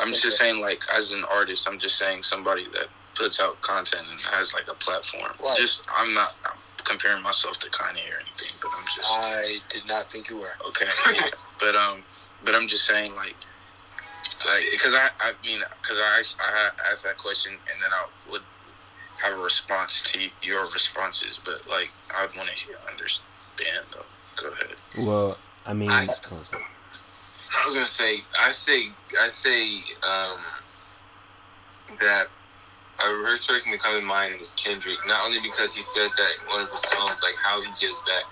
[0.00, 4.06] I'm just saying, like, as an artist, I'm just saying somebody that puts out content
[4.10, 5.32] and has like a platform.
[5.42, 5.56] Right.
[5.58, 9.86] Just, I'm not I'm comparing myself to Kanye or anything, but I'm just I did
[9.88, 10.54] not think you were.
[10.68, 10.88] okay.
[11.14, 11.28] yeah.
[11.60, 12.02] But um,
[12.44, 13.36] but I'm just saying, like,
[14.46, 18.06] like, because I, I mean, because I, asked- I asked that question and then I
[18.30, 18.42] would
[19.22, 23.86] have a response to your responses, but like, I want to understand.
[23.92, 24.06] Though.
[24.42, 24.76] Go ahead.
[25.06, 28.88] Well, I mean, I, I was gonna say, I say,
[29.20, 29.76] I say
[30.08, 30.38] um,
[32.00, 32.26] that
[33.00, 34.96] a first person to come to mind is Kendrick.
[35.06, 38.00] Not only because he said that in one of his songs, like how he gives
[38.06, 38.24] back,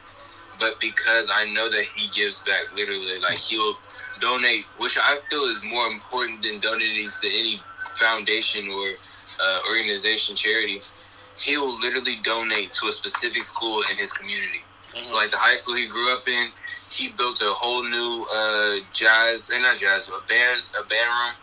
[0.59, 3.19] but because I know that he gives back literally.
[3.21, 3.77] Like he'll
[4.21, 7.61] donate, which I feel is more important than donating to any
[7.95, 8.89] foundation or
[9.43, 10.81] uh, organization, charity.
[11.39, 14.63] He will literally donate to a specific school in his community.
[15.01, 16.49] So like the high school he grew up in,
[16.91, 21.35] he built a whole new uh, jazz, and not jazz, a band, a band room.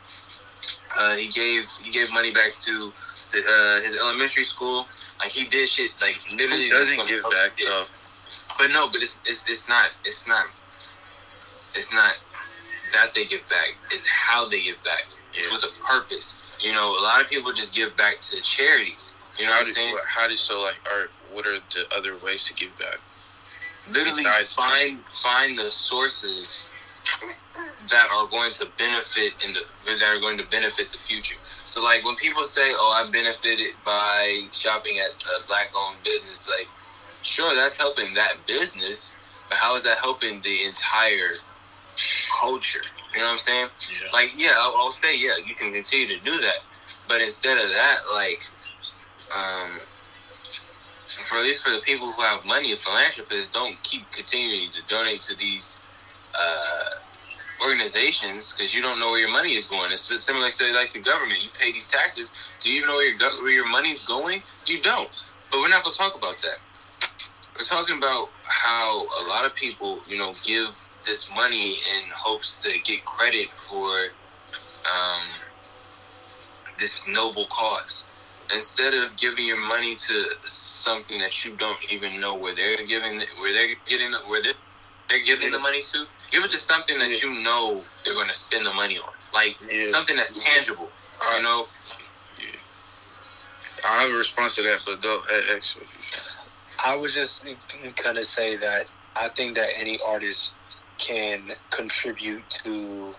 [0.97, 2.91] Uh, he gave he gave money back to
[3.31, 4.87] the, uh, his elementary school.
[5.19, 6.63] Like he did shit like literally.
[6.63, 7.85] He doesn't give back though.
[8.57, 10.45] But no, but it's it's it's not it's not
[11.75, 12.13] it's not
[12.93, 13.69] that they give back.
[13.91, 15.03] It's how they give back.
[15.33, 16.41] It's with a purpose.
[16.63, 19.17] You know, a lot of people just give back to charities.
[19.37, 19.97] You know How what I'm do saying?
[20.07, 22.99] how do so like are what are the other ways to give back?
[23.91, 26.69] literally Besides find find the sources
[27.89, 31.37] that are going to benefit in the that are going to benefit the future.
[31.43, 36.67] So like when people say, "Oh, I benefited by shopping at a black-owned business," like
[37.21, 39.19] sure that's helping that business,
[39.49, 41.33] but how is that helping the entire
[42.39, 42.81] culture?
[43.13, 43.69] You know what I'm saying?
[43.89, 44.07] Yeah.
[44.13, 46.59] Like yeah, I'll, I'll say yeah, you can continue to do that,
[47.07, 48.41] but instead of that, like
[49.35, 49.79] um
[51.07, 54.81] for at least for the people who have money, and philanthropists don't keep continuing to
[54.87, 55.81] donate to these
[56.37, 59.91] uh, organizations because you don't know where your money is going.
[59.91, 61.43] It's just similar to like the government.
[61.43, 62.33] You pay these taxes.
[62.59, 64.41] Do you even know where your where your money's going?
[64.65, 65.09] You don't.
[65.51, 66.57] But we're not going to talk about that.
[67.55, 72.59] We're talking about how a lot of people, you know, give this money in hopes
[72.59, 73.89] to get credit for
[74.91, 75.23] um,
[76.79, 78.07] this noble cause
[78.53, 83.21] instead of giving your money to something that you don't even know where they're giving
[83.39, 84.53] where they're getting where they're,
[85.09, 88.35] they're giving the money to give it to something that you know they're going to
[88.35, 89.83] spend the money on like Yeah.
[89.85, 90.89] something that's tangible
[91.37, 91.67] you know
[92.39, 92.47] Yeah.
[93.87, 95.61] I have a response to that, but go ahead.
[96.85, 97.45] I was just
[98.03, 100.55] gonna say that I think that any artist
[100.97, 103.13] can contribute to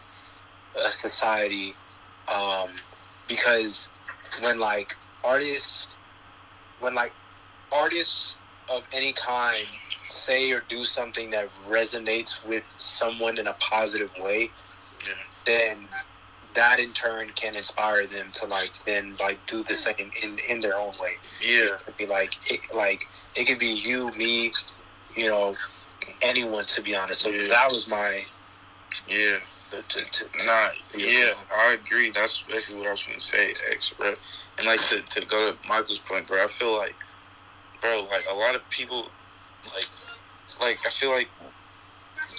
[0.85, 1.75] a society
[2.35, 2.71] um,
[3.29, 3.89] because
[4.41, 4.93] when like
[5.25, 5.97] artists,
[6.81, 7.13] when like
[7.73, 8.39] artists
[8.75, 9.65] of any kind
[10.09, 14.51] say or do something that resonates with someone in a positive way,
[15.07, 15.15] Yeah.
[15.45, 15.89] then
[16.55, 20.61] that in turn can inspire them to like then like do the same in in
[20.61, 23.05] their own way Yeah, it could be like it, like
[23.37, 24.53] it could be you, me,
[25.15, 25.55] you know,
[26.23, 27.23] anyone to be honest.
[27.23, 27.49] So Yeah.
[27.49, 28.23] that was my
[29.09, 29.39] yeah.
[29.71, 32.11] to, to, to, Nah, yeah, I agree.
[32.11, 34.15] That's basically what I was going to say, X, bro.
[34.59, 36.95] And like to, to go to Michael's point, bro, I feel like,
[37.81, 39.09] bro, like a lot of people,
[39.75, 39.87] like,
[40.61, 41.29] like I feel like,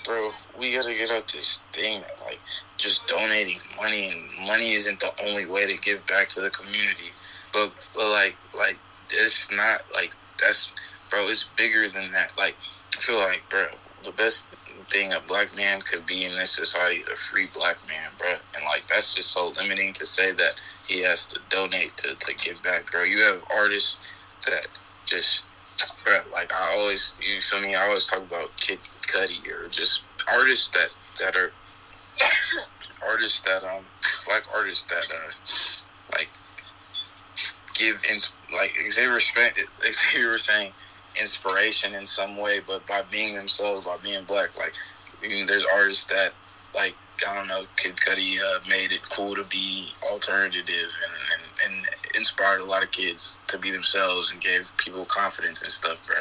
[0.05, 2.39] bro, we gotta get out this thing that like
[2.77, 7.11] just donating money and money isn't the only way to give back to the community.
[7.53, 8.77] But but like like
[9.11, 10.71] it's not like that's
[11.09, 11.27] bro.
[11.27, 12.33] It's bigger than that.
[12.37, 12.55] Like
[12.97, 13.65] I feel like, bro,
[14.03, 14.47] the best
[14.89, 18.29] thing a black man could be in this society is a free black man, bro.
[18.55, 20.53] And like that's just so limiting to say that
[20.87, 23.03] he has to donate to, to give back, bro.
[23.03, 23.99] You have artists
[24.45, 24.67] that
[25.05, 25.43] just,
[26.03, 26.17] bro.
[26.31, 27.75] Like I always, you feel me?
[27.75, 31.51] I always talk about Kid Cudi or just artists that that are
[33.07, 33.83] artists that um
[34.25, 36.29] black artists that uh like
[37.75, 39.19] give ins like Xavier
[39.91, 40.71] Xavier was saying
[41.19, 44.73] inspiration in some way, but by being themselves, by being black, like
[45.23, 46.33] I mean, there's artists that
[46.75, 46.95] like
[47.27, 52.15] I don't know, Kid Cudi uh, made it cool to be alternative and, and, and
[52.15, 56.17] inspired a lot of kids to be themselves and gave people confidence and stuff, bro.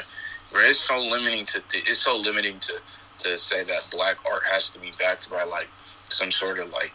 [0.52, 2.74] Bro, it's so limiting to it's so limiting to
[3.18, 5.68] to say that black art has to be backed by like
[6.08, 6.92] some sort of like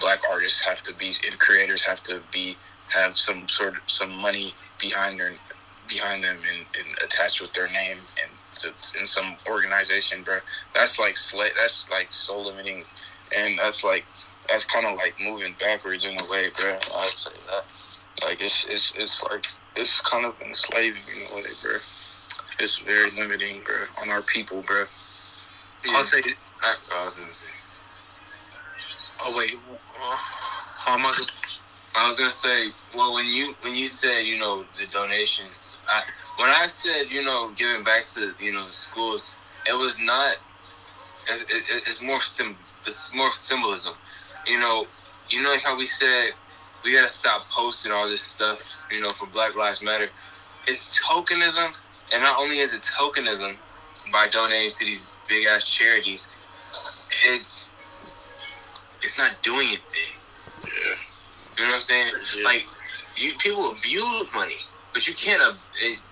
[0.00, 2.56] black artists have to be and creators have to be
[2.88, 5.32] have some sort of some money behind their
[5.92, 8.32] behind them and, and attached with their name and
[8.98, 10.38] in some organization, bro.
[10.74, 12.84] That's like sla- That's like soul limiting,
[13.36, 14.04] and that's like
[14.48, 16.74] that's kind of like moving backwards in a way, bro.
[16.96, 17.72] I'd say that.
[18.24, 21.72] Like it's it's it's like it's kind of enslaving in a way, bro.
[22.58, 24.84] It's very limiting, bro, on our people, bro.
[25.90, 26.22] I'll say.
[26.62, 27.50] I, I was gonna say.
[29.22, 30.16] Oh wait, uh,
[30.76, 31.12] how am I?
[31.94, 36.02] I was gonna say, well, when you when you said you know the donations, I,
[36.38, 39.36] when I said you know giving back to you know the schools,
[39.68, 40.36] it was not.
[41.30, 42.56] It's, it, it's more sim.
[42.86, 43.94] It's more symbolism.
[44.46, 44.86] You know,
[45.28, 46.30] you know like how we said
[46.84, 48.86] we gotta stop posting all this stuff.
[48.90, 50.08] You know, for Black Lives Matter.
[50.66, 51.74] It's tokenism,
[52.14, 53.56] and not only is it tokenism
[54.12, 56.32] by donating to these big ass charities,
[57.26, 57.76] it's
[59.02, 60.16] it's not doing anything.
[60.64, 60.94] Yeah.
[61.62, 62.12] You know what I'm saying?
[62.36, 62.44] Yeah.
[62.44, 62.66] Like
[63.14, 64.56] you people abuse money,
[64.92, 65.40] but you can't.
[65.40, 65.54] Uh,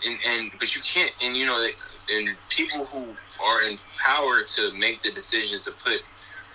[0.07, 1.13] and, and but you can't.
[1.25, 1.67] And you know,
[2.13, 6.03] and people who are in power to make the decisions to put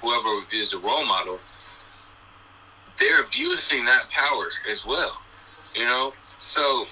[0.01, 1.39] whoever is the role model,
[2.97, 5.17] they're abusing that power as well.
[5.75, 6.85] You know, so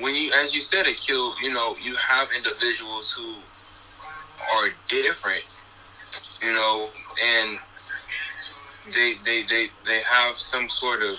[0.00, 3.36] when you, as you said, Akil, you know, you have individuals who
[4.56, 5.44] are different.
[6.42, 6.88] You know,
[7.24, 7.56] and
[8.92, 11.18] they they they they have some sort of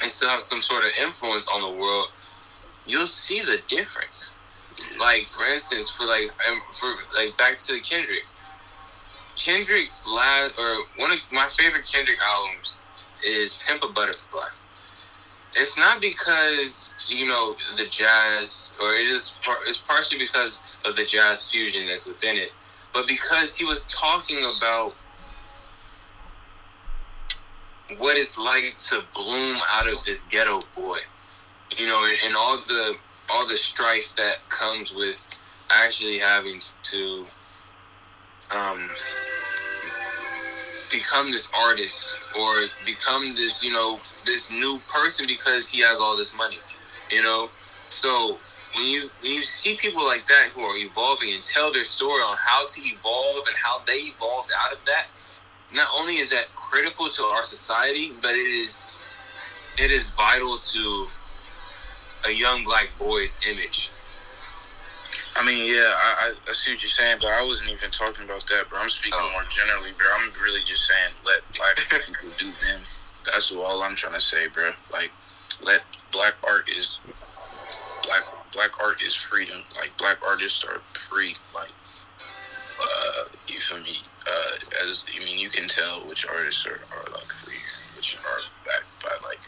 [0.00, 2.12] they still have some sort of influence on the world,
[2.86, 4.38] you'll see the difference.
[4.98, 8.24] Like for instance, for like um, for like back to Kendrick.
[9.36, 12.76] Kendrick's last or one of my favorite Kendrick albums
[13.24, 14.46] is Pimp a Butterfly.
[15.56, 21.04] It's not because you know the jazz, or it is it's partially because of the
[21.04, 22.52] jazz fusion that's within it,
[22.92, 24.94] but because he was talking about
[27.98, 30.98] what it's like to bloom out of this ghetto boy,
[31.76, 32.96] you know, and, all the
[33.32, 35.26] all the strife that comes with
[35.70, 37.26] actually having to
[38.54, 38.90] um,
[40.92, 42.54] become this artist or
[42.84, 43.94] become this, you know,
[44.26, 46.58] this new person because he has all this money,
[47.10, 47.48] you know.
[47.86, 48.38] So
[48.76, 52.20] when you when you see people like that who are evolving and tell their story
[52.20, 55.06] on how to evolve and how they evolved out of that,
[55.74, 58.94] not only is that critical to our society, but it is
[59.78, 61.06] it is vital to
[62.26, 63.90] a young black boy's image.
[65.36, 68.24] I mean, yeah, I, I, I see what you're saying, but I wasn't even talking
[68.24, 68.78] about that, bro.
[68.78, 69.28] I'm speaking Oh.
[69.32, 70.06] more generally, bro.
[70.18, 72.80] I'm really just saying let black people do them.
[73.26, 74.70] That's all I'm trying to say, bro.
[74.92, 75.10] Like,
[75.60, 76.98] let black art is
[78.04, 79.62] black black art is freedom.
[79.76, 81.34] Like, black artists are free.
[81.52, 81.72] Like,
[82.80, 83.98] uh, you feel me?
[84.26, 87.54] Uh, as I mean, you can tell which artists are, are like free,
[87.96, 89.40] which are backed by like,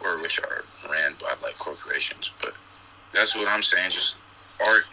[0.00, 2.30] or which are ran by like corporations.
[2.40, 2.54] But
[3.12, 3.90] that's what I'm saying.
[3.90, 4.16] Just
[4.66, 4.84] art,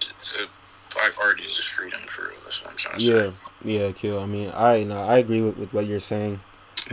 [0.00, 0.46] the
[0.94, 2.38] black art is freedom for real.
[2.44, 3.34] That's what I'm trying to Yeah, say.
[3.64, 4.18] yeah, Q.
[4.18, 6.40] I mean, I no, I agree with, with what you're saying,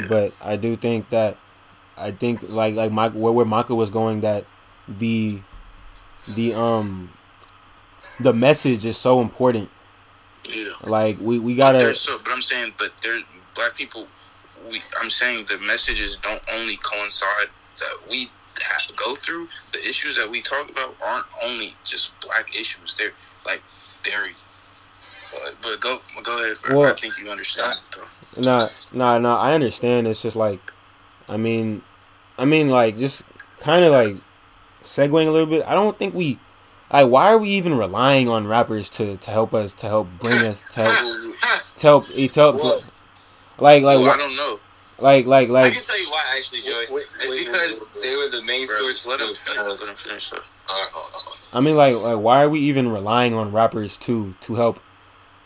[0.07, 1.37] but I do think that
[1.97, 4.45] I think like like Mike, where where Maka was going that
[4.87, 5.39] the
[6.35, 7.11] the um
[8.19, 9.69] the message is so important.
[10.49, 10.73] Yeah.
[10.83, 13.19] Like we we gotta there's so, but I'm saying, but there,
[13.53, 14.07] black people.
[14.69, 18.31] We, I'm saying the messages don't only coincide that we
[18.61, 19.47] have, go through.
[19.73, 22.95] The issues that we talk about aren't only just black issues.
[22.97, 23.11] They're
[23.45, 23.61] like
[24.03, 24.23] they're.
[25.31, 26.57] But, but go go ahead.
[26.63, 26.83] bro.
[26.83, 27.79] I think you understand.
[27.95, 28.41] Though.
[28.41, 29.37] Nah, nah, nah.
[29.37, 30.07] I understand.
[30.07, 30.59] It's just like,
[31.27, 31.83] I mean,
[32.37, 33.23] I mean, like, just
[33.59, 34.17] kind of like
[34.81, 35.63] segueing a little bit.
[35.65, 36.39] I don't think we,
[36.91, 40.37] like, why are we even relying on rappers to to help us to help bring
[40.39, 41.35] us to help
[41.77, 42.81] to help to help, Well-
[43.57, 44.59] like like Well, I don't know.
[44.99, 46.85] like like I can tell you why, actually, Joey.
[46.91, 49.07] Wait, it's wait, because wait, wait, they were the main Bro, source.
[49.07, 49.57] let him of- finish.
[49.63, 50.29] Let him finish.
[50.29, 50.37] Though.
[50.69, 51.57] Alright, hold on, hold on.
[51.57, 54.79] I mean, like like why are we even relying on rappers to to help,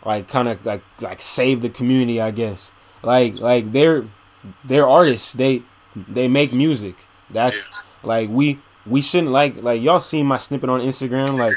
[0.06, 2.20] like kind of like like save the community?
[2.22, 2.72] I guess
[3.04, 4.06] like like they're
[4.64, 5.34] they're artists.
[5.34, 5.62] They
[5.96, 6.96] they make music.
[7.30, 7.68] That's
[8.02, 11.38] like we we shouldn't like like y'all seen my snippet on Instagram.
[11.38, 11.54] Like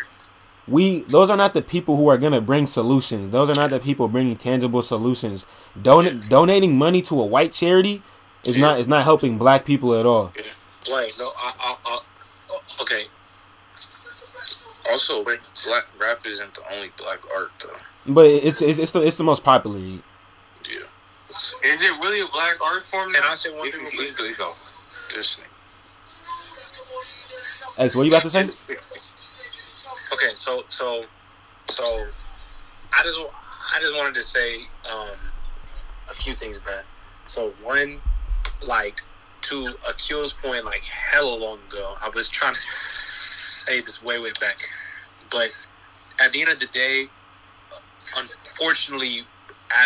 [0.68, 3.30] we those are not the people who are gonna bring solutions.
[3.30, 5.46] Those are not the people bringing tangible solutions.
[5.80, 8.02] Don- donating money to a white charity
[8.44, 10.33] is not is not helping black people at all.
[10.90, 11.98] Wait, no, I, I, I,
[12.50, 13.04] oh, okay.
[14.90, 17.76] Also, black rap isn't the only black art though.
[18.12, 19.78] But it's it's it's the, it's the most popular.
[19.78, 20.00] Yeah.
[21.28, 23.12] Is it really a black art form?
[23.12, 23.30] Can now?
[23.30, 24.50] I say one thing can- real you can go,
[25.16, 25.22] you
[27.77, 27.85] nigga.
[27.85, 28.42] X, what you about to say?
[30.12, 31.04] Okay, so so
[31.68, 32.06] so
[32.92, 33.20] I just
[33.75, 34.58] I just wanted to say
[34.90, 35.16] um
[36.10, 36.85] a few things, man.
[37.27, 38.00] So one,
[38.66, 39.00] like
[39.42, 44.33] to Akil's point, like hella long ago, I was trying to say this way way
[44.40, 44.60] back,
[45.31, 45.50] but
[46.20, 47.06] at the end of the day,
[48.16, 49.27] unfortunately,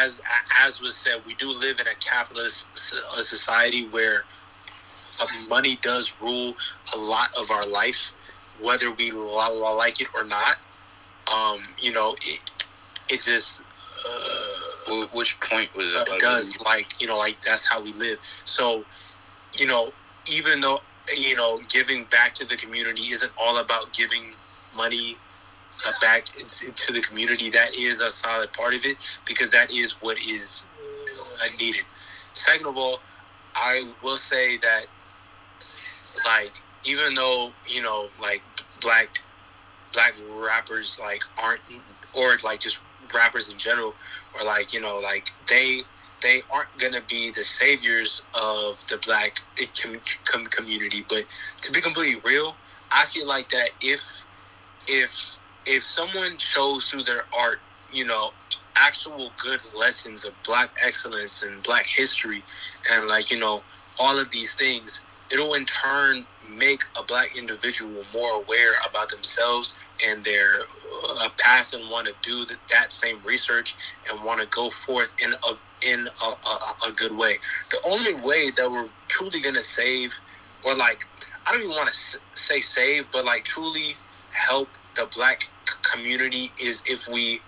[0.02, 0.20] as
[0.64, 4.24] as was said, we do live in a capitalist society where
[5.48, 6.54] money does rule
[6.94, 8.12] a lot of our life,
[8.60, 10.56] whether we like it or not.
[11.32, 12.50] Um, you know, it
[13.08, 13.62] it just.
[13.62, 16.08] Uh, which point was it?
[16.08, 18.18] Like, does like you know like that's how we live.
[18.22, 18.84] So,
[19.58, 19.90] you know,
[20.32, 20.78] even though
[21.16, 24.32] you know giving back to the community isn't all about giving
[24.76, 25.16] money
[25.86, 27.50] uh, back to the community.
[27.50, 30.64] That is a solid part of it because that is what is
[31.42, 31.84] uh, needed.
[32.32, 33.00] Second of all,
[33.54, 34.86] I will say that
[36.24, 38.42] like even though you know like
[38.80, 39.18] black
[39.92, 41.60] black rappers like aren't
[42.14, 42.80] or like just
[43.14, 43.94] rappers in general
[44.38, 45.80] or like you know like they
[46.22, 51.04] they aren't gonna be the saviors of the black eh, com- com- community.
[51.08, 51.26] But
[51.60, 52.56] to be completely real
[52.92, 54.24] i feel like that if
[54.88, 57.60] if if someone shows through their art
[57.92, 58.30] you know
[58.76, 62.42] actual good lessons of black excellence and black history
[62.92, 63.62] and like you know
[63.98, 65.02] all of these things
[65.32, 70.60] it'll in turn make a black individual more aware about themselves and their
[71.20, 73.74] uh, past and want to do the, that same research
[74.10, 75.54] and want to go forth in a
[75.86, 77.34] in a, a, a good way.
[77.70, 80.14] The only way that we're truly gonna save,
[80.64, 81.04] or like
[81.46, 83.96] I don't even want to say save, but like truly
[84.32, 85.42] help the black
[85.82, 87.40] community is if we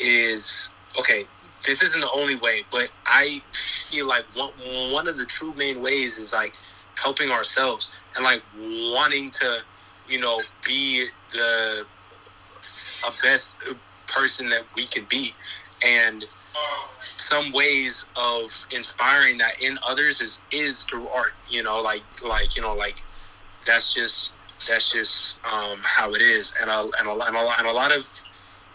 [0.00, 1.22] is okay.
[1.64, 4.50] This isn't the only way, but I feel like one
[4.92, 6.54] one of the true main ways is like
[7.02, 8.42] helping ourselves and like
[8.92, 9.58] wanting to,
[10.08, 11.86] you know, be the
[13.06, 13.58] a best
[14.06, 15.32] person that we can be.
[15.84, 16.24] And
[17.00, 21.32] some ways of inspiring that in others is is through art.
[21.48, 22.98] You know, like like you know, like
[23.66, 24.32] that's just
[24.68, 26.54] that's just um, how it is.
[26.60, 28.06] And a, and a, and a, and a lot of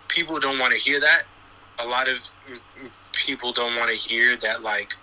[0.07, 1.23] people don't want to hear that.
[1.79, 2.19] A lot of
[3.13, 4.93] people don't want to hear that like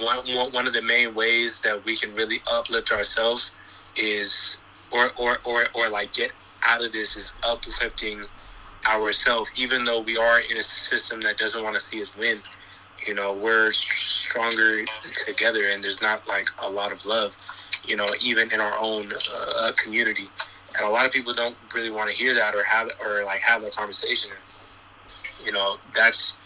[0.00, 3.52] one, one of the main ways that we can really uplift ourselves
[3.96, 4.58] is
[4.90, 6.30] or or or, or like get
[6.66, 8.22] out of this is uplifting
[8.88, 12.38] ourselves even though we are in a system that doesn't want to see us win.
[13.06, 14.84] You know we're stronger
[15.26, 17.36] together and there's not like a lot of love
[17.84, 20.28] you know even in our own uh, community.
[20.76, 23.40] And a lot of people don't really want to hear that or have or like
[23.40, 24.32] have that conversation.
[25.44, 26.38] You know that's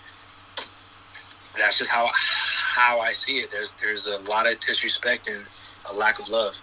[1.56, 3.50] that's just how how I see it.
[3.50, 5.44] There's there's a lot of disrespect and
[5.90, 6.60] a lack of love.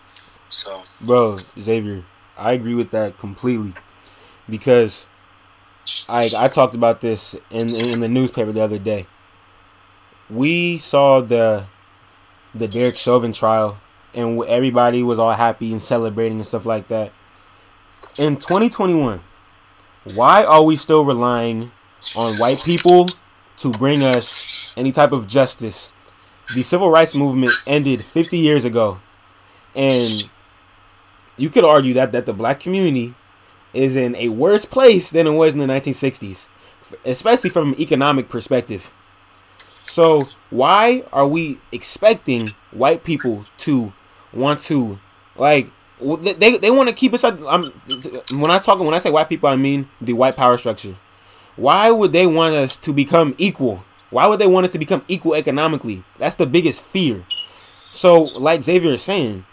[0.49, 2.03] So, bro, Xavier,
[2.37, 3.73] I agree with that completely
[4.49, 5.07] because
[6.07, 9.07] I I talked about this in in the newspaper the other day.
[10.29, 11.65] We saw the
[12.53, 13.77] the Derek Chauvin trial
[14.13, 17.11] and everybody was all happy and celebrating and stuff like that.
[18.17, 19.21] In 2021,
[20.13, 21.71] why are we still relying
[22.15, 23.07] on white people
[23.57, 24.45] to bring us
[24.77, 25.93] any type of justice
[26.53, 28.99] the civil rights movement ended 50 years ago.
[29.73, 30.29] And
[31.37, 33.15] you could argue that, that the black community
[33.73, 36.47] is in a worse place than it was in the 1960s,
[37.03, 38.91] especially from an economic perspective.
[39.85, 43.93] So, why are we expecting white people to
[44.33, 44.99] want to,
[45.35, 47.23] like, they, they want to keep us.
[47.23, 47.71] I'm,
[48.31, 50.97] when I talk, when I say white people, I mean the white power structure.
[51.55, 53.83] Why would they want us to become equal?
[54.09, 56.03] Why would they want us to become equal economically?
[56.17, 57.25] That's the biggest fear.
[57.91, 59.45] So, like Xavier is saying,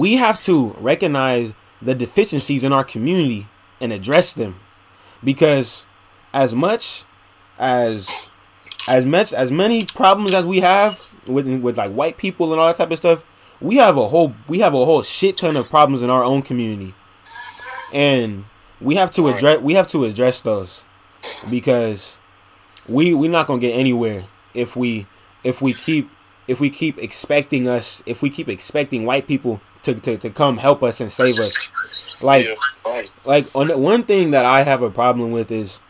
[0.00, 3.46] we have to recognize the deficiencies in our community
[3.80, 4.56] and address them.
[5.22, 5.84] Because
[6.32, 7.04] as much
[7.58, 8.30] as
[8.88, 12.68] as much as many problems as we have with with like white people and all
[12.68, 13.24] that type of stuff,
[13.60, 16.40] we have a whole we have a whole shit ton of problems in our own
[16.40, 16.94] community.
[17.92, 18.46] And
[18.80, 20.85] we have to address we have to address those
[21.50, 22.18] because
[22.88, 24.24] we we're not gonna get anywhere
[24.54, 25.06] if we
[25.44, 26.10] if we keep
[26.48, 30.56] if we keep expecting us if we keep expecting white people to, to, to come
[30.56, 31.56] help us and save us.
[32.20, 32.46] Like
[33.24, 35.80] like on one thing that i have a problem with is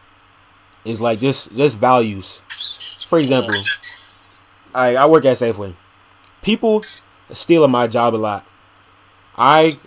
[0.85, 2.43] is like just just values.
[3.09, 3.55] For example
[4.75, 5.75] i i work at safeway.
[6.43, 6.85] People
[7.33, 8.47] stealing my job a lot.
[9.37, 9.79] I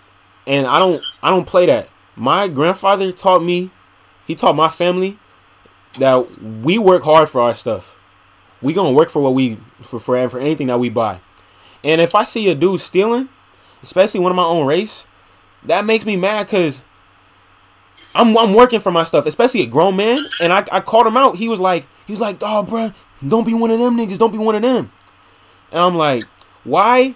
[0.46, 1.88] and i don't i don't play that.
[2.16, 3.70] My grandfather taught me
[4.26, 5.18] he taught my family
[5.98, 7.98] that we work hard for our stuff.
[8.62, 11.20] We gonna work for what we for for, for anything that we buy.
[11.82, 13.28] And if I see a dude stealing,
[13.82, 15.06] especially one of my own race,
[15.64, 16.82] that makes me mad because
[18.14, 20.26] I'm I'm working for my stuff, especially a grown man.
[20.40, 21.36] And I, I called him out.
[21.36, 22.92] He was like, he was like, oh, bro,
[23.26, 24.18] don't be one of them niggas.
[24.18, 24.92] Don't be one of them.
[25.70, 26.24] And I'm like,
[26.64, 27.14] why?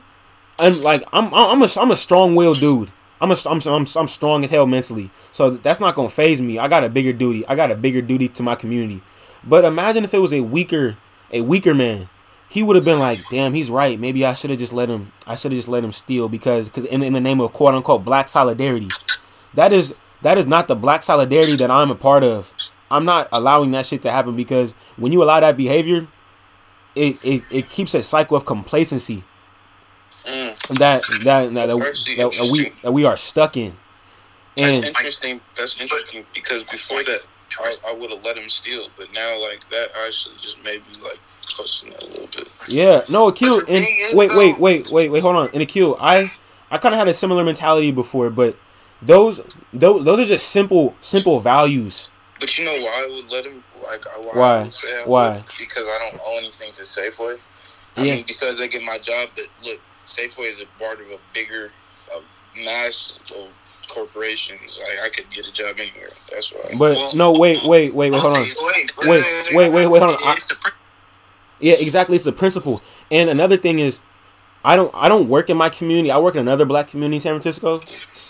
[0.58, 2.92] And like, I'm I'm a I'm a strong willed dude.
[3.20, 5.10] I'm, a, I'm, I'm, I'm strong as hell mentally.
[5.32, 6.58] So that's not going to faze me.
[6.58, 7.46] I got a bigger duty.
[7.46, 9.02] I got a bigger duty to my community.
[9.42, 10.96] But imagine if it was a weaker,
[11.30, 12.08] a weaker man.
[12.48, 13.98] He would have been like, "Damn, he's right.
[13.98, 15.12] Maybe I should have just let him.
[15.26, 17.74] I should have just let him steal because, because in, in the name of quote
[17.74, 18.90] unquote black solidarity,
[19.54, 22.52] that is that is not the black solidarity that I'm a part of.
[22.90, 26.06] I'm not allowing that shit to happen because when you allow that behavior,
[26.94, 29.24] it it, it keeps a cycle of complacency
[30.26, 30.56] Mm.
[30.78, 33.74] that that that, that, that we that we are stuck in.
[34.56, 35.40] That's interesting.
[35.56, 37.20] That's interesting because before that,
[37.60, 41.18] I, I would have let him steal, but now like that actually just maybe like
[41.54, 42.48] question that a little bit.
[42.68, 43.58] yeah, no, Akil.
[43.68, 45.20] And wait, wait, wait, wait, wait.
[45.20, 45.50] Hold on.
[45.52, 46.32] And Akil, I
[46.70, 48.56] I kind of had a similar mentality before, but
[49.02, 49.40] those
[49.72, 52.10] those those are just simple simple values.
[52.40, 53.62] But you know why I would let him?
[53.82, 54.32] Like I- why?
[54.38, 54.56] Why?
[54.58, 55.28] I would say I Why?
[55.36, 55.44] would?
[55.58, 57.38] Because I don't owe anything to Safeway.
[57.96, 58.14] I Yeah.
[58.16, 61.70] mean, besides I get my job, but look, Safeway is a part of a bigger,
[62.14, 63.48] a mass of
[63.88, 64.78] corporations.
[64.80, 66.10] Like I could get a job anywhere.
[66.32, 66.70] That's why.
[66.78, 68.42] But Well- no, wait, wait, wait, wait, hold on.
[68.42, 69.24] Wait, wait, Wait,
[69.54, 70.16] wait, wait, wait, hold on.
[70.28, 70.70] I- It's the pr-
[71.60, 72.16] Yeah, exactly.
[72.16, 72.82] It's the principle.
[73.10, 74.00] And another thing is,
[74.64, 76.10] I don't I don't work in my community.
[76.10, 77.80] I work in another black community in San Francisco,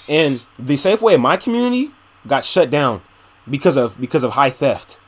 [0.09, 1.93] and the Safeway in my community
[2.27, 3.03] got shut down
[3.49, 4.99] because of because of high theft.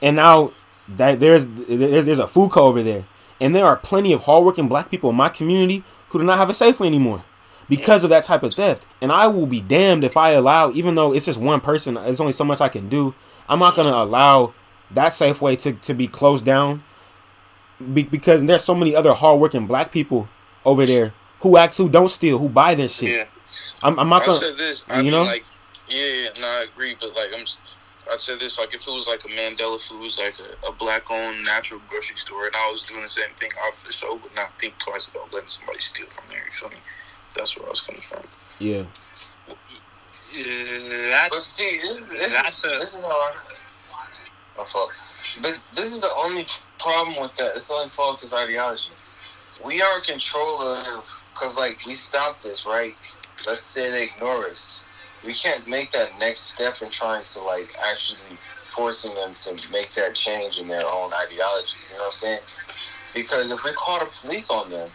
[0.00, 0.52] And now
[0.88, 3.04] that there's there's, there's a food co over there,
[3.40, 6.50] and there are plenty of hardworking black people in my community who do not have
[6.50, 7.24] a Safeway anymore
[7.68, 8.86] because of that type of theft.
[9.00, 12.20] And I will be damned if I allow, even though it's just one person, there's
[12.20, 13.14] only so much I can do.
[13.48, 14.54] I'm not gonna allow
[14.90, 16.84] that Safeway to, to be closed down
[17.92, 20.28] because there's so many other hardworking black people
[20.64, 23.10] over there who act who don't steal, who buy this shit.
[23.10, 23.24] yeah,
[23.82, 24.84] I'm, I'm not said this.
[24.96, 25.22] You mean, know?
[25.22, 25.44] like,
[25.88, 26.96] yeah, yeah, no, I agree.
[26.98, 27.44] But like, I'm.
[28.12, 31.44] I said this like if it was like a Mandela Foods, like a, a black-owned
[31.44, 34.58] natural grocery store, and I was doing the same thing, I for sure would not
[34.58, 36.44] think twice about letting somebody steal from there.
[36.44, 36.76] You feel me?
[37.34, 38.22] That's where I was coming from.
[38.58, 38.84] Yeah,
[39.48, 39.54] Uh,
[40.28, 43.34] But that's see, this, this, That's is, a- this is how I.
[44.56, 44.90] My fault.
[45.42, 46.44] But this is the only
[46.78, 47.52] problem with that.
[47.56, 48.90] It's the only fault with this ideology.
[49.66, 52.94] We are in control of, because, like, we stop this, right?
[53.46, 54.83] Let's say they ignore us.
[55.24, 58.36] We can't make that next step in trying to, like, actually
[58.74, 61.90] forcing them to make that change in their own ideologies.
[61.92, 62.42] You know what I'm saying?
[63.14, 64.88] Because if we call the police on them,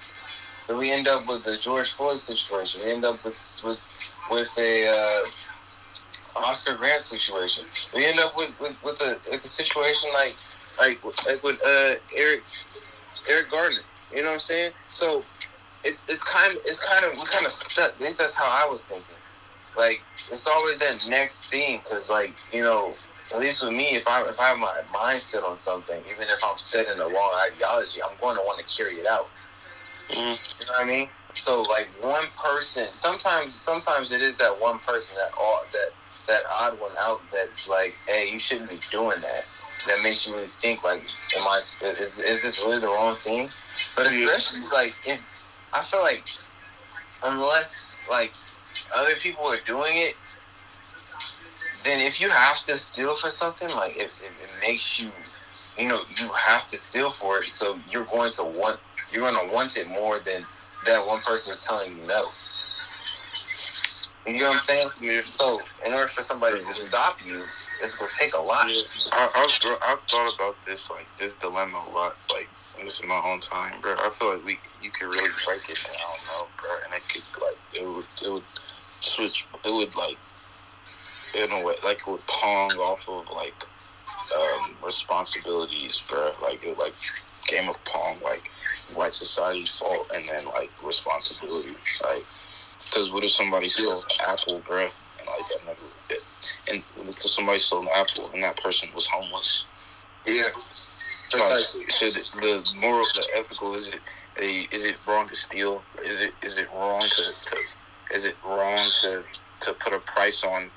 [0.68, 2.82] then we end up with the George Floyd situation.
[2.86, 3.82] We end up with with
[4.30, 7.66] with a uh, Oscar Grant situation.
[7.96, 10.36] We end up with with, with a, like a situation like
[10.78, 12.44] like like with uh, Eric
[13.32, 13.82] Eric Garner.
[14.14, 14.72] You know what I'm saying?
[14.90, 15.24] So
[15.84, 17.94] it's it's kind of it's kind of we kind of stuck.
[17.96, 19.16] At least that's how I was thinking.
[19.78, 22.94] Like it's always that next thing because like you know.
[23.32, 26.44] At least with me, if I if I have my mindset on something, even if
[26.44, 29.30] I'm set in the wrong ideology, I'm going to want to carry it out.
[30.10, 30.18] Mhm.
[30.60, 31.10] You know what I mean?
[31.36, 35.90] So like one person, sometimes sometimes it is that one person that all that
[36.28, 39.46] that odd one out that's like, hey, you shouldn't be doing that.
[39.88, 41.02] That makes you really think like,
[41.38, 43.50] am I is is this really the wrong thing?
[43.96, 45.22] But especially like if
[45.74, 46.24] I feel like
[47.26, 48.34] unless like
[48.96, 50.16] other people are doing it,
[51.84, 55.12] then if you have to steal for something, like if, if it makes you,
[55.82, 58.80] you know, you have to steal for it, so you're going to want
[59.12, 60.46] you're going to want it more than
[60.86, 62.28] that one person is telling you no.
[64.28, 64.90] You know what I'm saying?
[65.02, 65.22] Yeah.
[65.24, 68.66] So in order for somebody to stop you, it's going to take a lot.
[68.66, 72.16] I, I've, I've thought about this like this dilemma a lot.
[72.32, 72.50] Like
[72.84, 73.96] this in my own time, bro.
[73.98, 77.24] I feel like we you could really break it down, though, bro, and it could
[77.42, 78.44] like it would it would
[79.00, 79.48] switch.
[79.66, 80.18] It would like
[81.36, 83.64] in a way like it would pong off of like
[84.36, 86.32] um, responsibilities, bro.
[86.42, 86.94] Like it like
[87.48, 88.50] game of pong, like
[88.94, 92.26] white society's fault and then like responsibility, like.
[92.86, 96.24] Because what if somebody stole an apple, bro, and like that never bit.
[96.68, 99.66] And what if somebody stole an apple and that person was homeless?
[100.26, 100.44] Yeah.
[101.30, 101.86] Precisely.
[101.90, 104.00] So the, the moral, the ethical, is it
[104.38, 105.84] eh, is it wrong to steal?
[106.04, 107.58] Is it is it wrong to, to
[108.14, 109.24] is it wrong to
[109.62, 110.72] to put a price on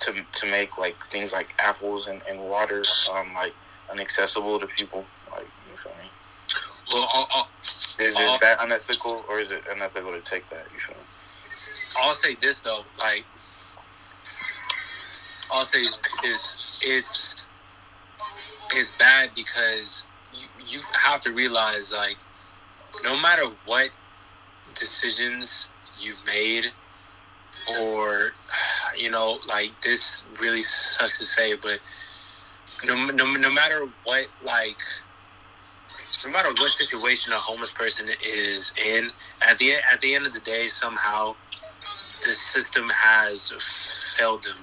[0.00, 3.54] to to make like things like apples and, and water um like
[3.92, 5.04] inaccessible to people?
[5.32, 6.10] Like you feel me?
[6.92, 7.08] well.
[7.14, 7.48] I'll, I'll,
[7.98, 10.66] Is it Uh, that unethical or is it unethical to take that?
[10.72, 11.02] You feel me?
[11.98, 13.26] I'll say this though, like
[15.52, 15.82] I'll say
[16.22, 17.48] this: it's
[18.72, 22.18] it's bad because you you have to realize like
[23.04, 23.90] no matter what
[24.74, 26.66] decisions you've made
[27.78, 28.32] or
[28.96, 31.80] you know like this really sucks to say but
[32.86, 34.78] no, no, no matter what like
[36.24, 39.08] no matter what situation a homeless person is in
[39.48, 41.34] at the at the end of the day somehow
[42.26, 43.52] the system has
[44.18, 44.58] failed them.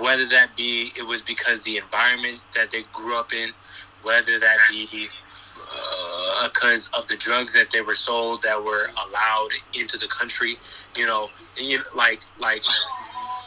[0.00, 3.50] Whether that be it was because the environment that they grew up in,
[4.02, 5.08] whether that be
[5.58, 6.05] uh,
[6.44, 10.56] because of the drugs that they were sold that were allowed into the country,
[10.96, 12.62] you know, you like like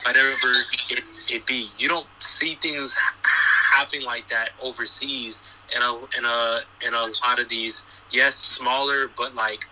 [0.06, 0.52] whatever
[0.90, 3.00] it, it be, you don't see things
[3.76, 5.42] happening like that overseas
[5.76, 9.66] in a in a in a lot of these yes smaller but like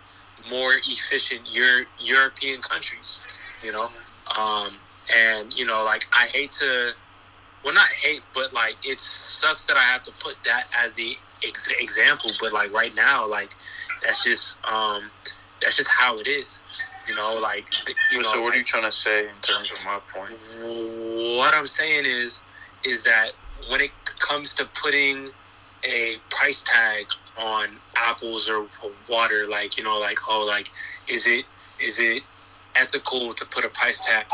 [0.50, 3.26] more efficient Euro- European countries,
[3.62, 3.88] you know.
[4.38, 4.78] Um,
[5.16, 6.90] and you know, like I hate to,
[7.64, 11.16] well, not hate, but like it sucks that I have to put that as the
[11.44, 12.30] ex- example.
[12.40, 13.50] But like right now, like
[14.02, 15.10] that's just um,
[15.60, 16.62] that's just how it is.
[17.08, 17.68] You know, like
[18.12, 18.28] you know.
[18.28, 20.32] So what are you trying to say in terms of my point?
[21.38, 22.42] What I'm saying is,
[22.84, 23.32] is that
[23.70, 25.28] when it comes to putting
[25.84, 27.06] a price tag
[27.38, 28.66] on apples or
[29.08, 30.70] water, like you know, like oh, like
[31.08, 31.44] is it
[31.80, 32.22] is it
[32.76, 34.26] ethical to put a price tag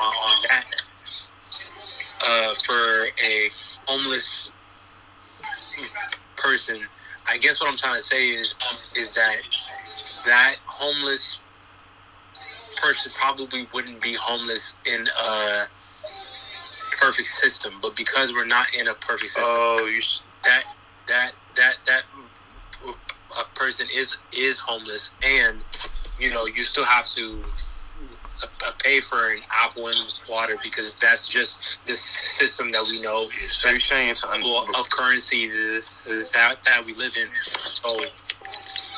[0.00, 0.64] on, on that
[2.26, 3.48] uh, for a
[3.86, 4.52] homeless
[6.36, 6.80] person?
[7.28, 8.54] I guess what I'm trying to say is
[8.96, 9.36] is that
[10.26, 11.40] that homeless
[12.76, 15.64] person probably wouldn't be homeless in a
[16.98, 20.00] perfect system, but because we're not in a perfect system, oh,
[20.44, 20.62] that
[21.08, 22.02] that that that
[23.40, 25.64] a person is is homeless, and
[26.18, 27.44] you know you still have to
[28.82, 33.28] pay for an apple and water because that's just the system that we know.
[33.30, 37.28] So you're saying it's un- of currency that that we live in.
[37.36, 37.96] So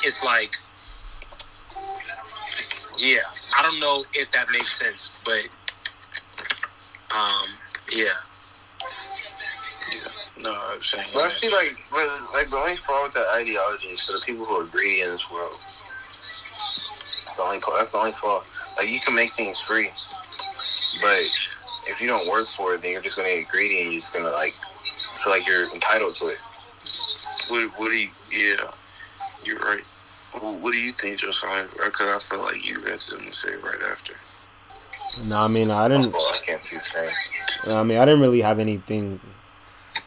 [0.03, 0.55] it's like,
[2.97, 3.19] yeah,
[3.57, 5.47] I don't know if that makes sense, but
[7.15, 7.47] um,
[7.91, 8.05] yeah.
[9.91, 9.99] Yeah.
[10.37, 11.05] No, I'm saying.
[11.13, 11.75] But I see, like,
[12.33, 15.09] like the only problem with that ideology is for the people who are greedy in
[15.09, 15.57] this world.
[15.65, 17.59] That's the only.
[17.75, 18.45] That's the only fault.
[18.79, 19.89] Like, you can make things free,
[21.01, 21.19] but
[21.85, 24.13] if you don't work for it, then you're just gonna get greedy and you're just
[24.13, 24.53] gonna like
[24.95, 26.41] feel like you're entitled to it.
[27.49, 27.69] What?
[27.77, 28.09] What do you?
[28.31, 28.71] Yeah,
[29.43, 29.83] you're right.
[30.31, 31.65] What, what do you think, Josiah?
[31.83, 34.13] Because I feel like you had something to say right after.
[35.25, 36.13] No, I mean I didn't.
[36.13, 37.09] Well, I can't see screen.
[37.67, 39.19] I mean I didn't really have anything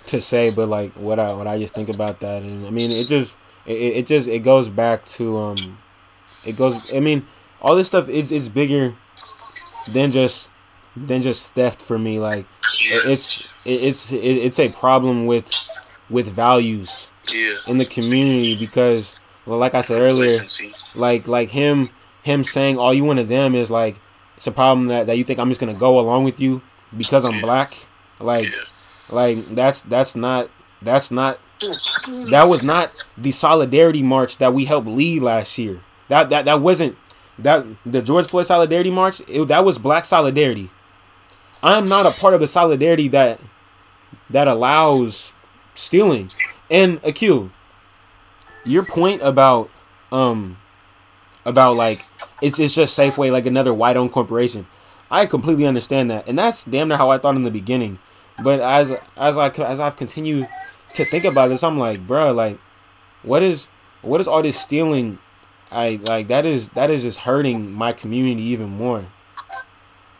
[0.07, 2.91] to say, but like what I what I just think about that, and I mean
[2.91, 5.79] it just it, it just it goes back to um
[6.47, 6.95] it goes.
[6.95, 7.27] I mean
[7.63, 8.95] all this stuff is is bigger
[9.93, 10.51] than just
[10.97, 12.19] than just theft for me.
[12.19, 12.47] Like
[13.07, 15.51] it's it's it's a problem with
[16.11, 17.55] with values Yeah.
[17.69, 20.45] in the community because well like I said earlier
[20.95, 21.91] like like him
[22.23, 23.97] him saying all you want of them is like
[24.37, 26.61] it's a problem that, that you think I'm just gonna go along with you
[26.97, 27.41] because I'm Yeah.
[27.41, 27.75] black
[28.21, 28.59] like Yeah.
[29.09, 30.51] like that's that's not
[30.83, 31.39] that's not
[32.31, 36.61] that was not the solidarity march that we helped lead last year that that that
[36.61, 36.97] wasn't
[37.43, 40.70] that the George Floyd solidarity march it, that was black solidarity
[41.62, 43.40] I'm not a part of the solidarity that
[44.30, 45.32] that allows
[45.74, 46.30] stealing
[46.70, 47.51] and Akil
[48.64, 49.70] your point about
[50.11, 50.59] um
[51.45, 52.05] about like
[52.40, 54.66] it's it's just Safeway like another white owned corporation.
[55.11, 57.99] I completely understand that, and that's damn near how I thought in the beginning.
[58.43, 60.49] But as as I as I've continued
[60.95, 62.59] to think about this, I'm like, bruh, like,
[63.22, 63.68] what is
[64.01, 65.18] what is all this stealing?
[65.73, 69.07] I like that is that is just hurting my community even more.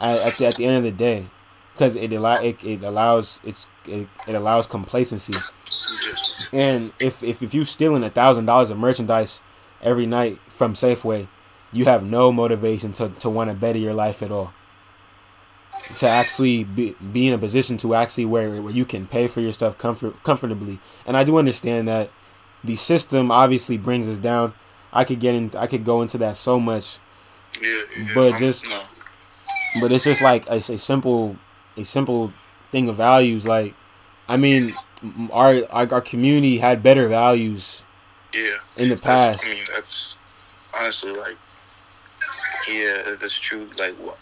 [0.00, 1.26] At, at, the, at the end of the day,
[1.72, 5.34] because it it, it allows it's it, it allows complacency.
[6.53, 9.40] And if if, if you stealing a thousand dollars of merchandise
[9.80, 11.28] every night from Safeway,
[11.72, 14.53] you have no motivation to, to want to better your life at all.
[15.98, 19.40] To actually be, be in a position to actually where where you can pay for
[19.40, 20.80] your stuff comfort comfortably.
[21.07, 22.11] And I do understand that
[22.62, 24.55] the system obviously brings us down.
[24.93, 26.99] I could get in I could go into that so much,
[27.61, 27.82] Yeah.
[27.97, 28.09] yeah.
[28.14, 28.82] But just- no.
[29.80, 31.36] but it's just like a, a simple
[31.76, 32.32] a simple
[32.70, 33.74] thing of values like
[34.28, 34.74] I mean
[35.32, 37.82] our, our our community had better values
[38.34, 38.59] Yeah.
[38.76, 39.45] in the past.
[39.45, 40.16] I mean, that's
[40.78, 41.36] honestly like,
[42.68, 43.68] yeah, that's true.
[43.78, 44.18] Like, what,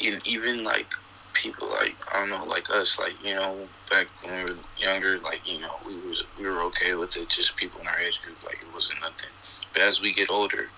[0.00, 0.86] even, even like
[1.32, 5.18] people like I don't know, like us, like you know, back when we were younger,
[5.20, 7.28] like you know, we was we were okay with it.
[7.28, 9.30] Just people in our age group, like it wasn't nothing.
[9.76, 10.70] But as we get older,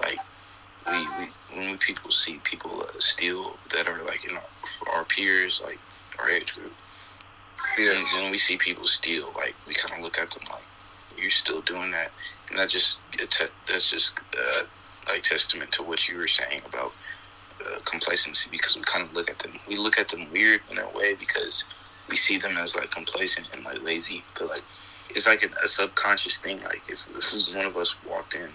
[0.00, 0.18] like
[0.88, 4.40] we, we when we people see people uh, steal that are like you know
[4.92, 5.78] our peers, like
[6.18, 6.72] our age group.
[7.78, 7.92] Yeah.
[7.92, 10.64] When, when we see people steal, like we kind of look at them like
[11.16, 12.10] you're still doing that,
[12.48, 12.98] and that just
[13.68, 14.62] that's just uh,
[15.06, 16.92] like testament to what you were saying about
[17.64, 20.78] uh, complacency because we kind of look at them we look at them weird in
[20.78, 21.64] a way because
[22.08, 24.62] we see them as like complacent and like lazy but like
[25.16, 28.52] it's like a, a subconscious thing like if, if one of us walked in and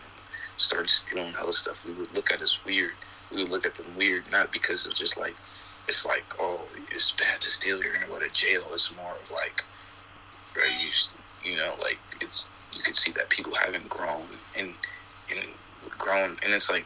[0.58, 2.94] started stealing hella stuff we would look at us weird
[3.32, 5.36] we would look at them weird, not because of just like
[5.88, 8.64] it's like oh it's bad to steal, you're gonna go to jail.
[8.74, 9.64] It's more of like
[10.56, 10.90] right you
[11.50, 12.44] you know like it's
[12.74, 14.26] you can see that people haven't grown
[14.58, 14.74] and
[15.30, 15.46] and
[15.98, 16.86] grown and it's like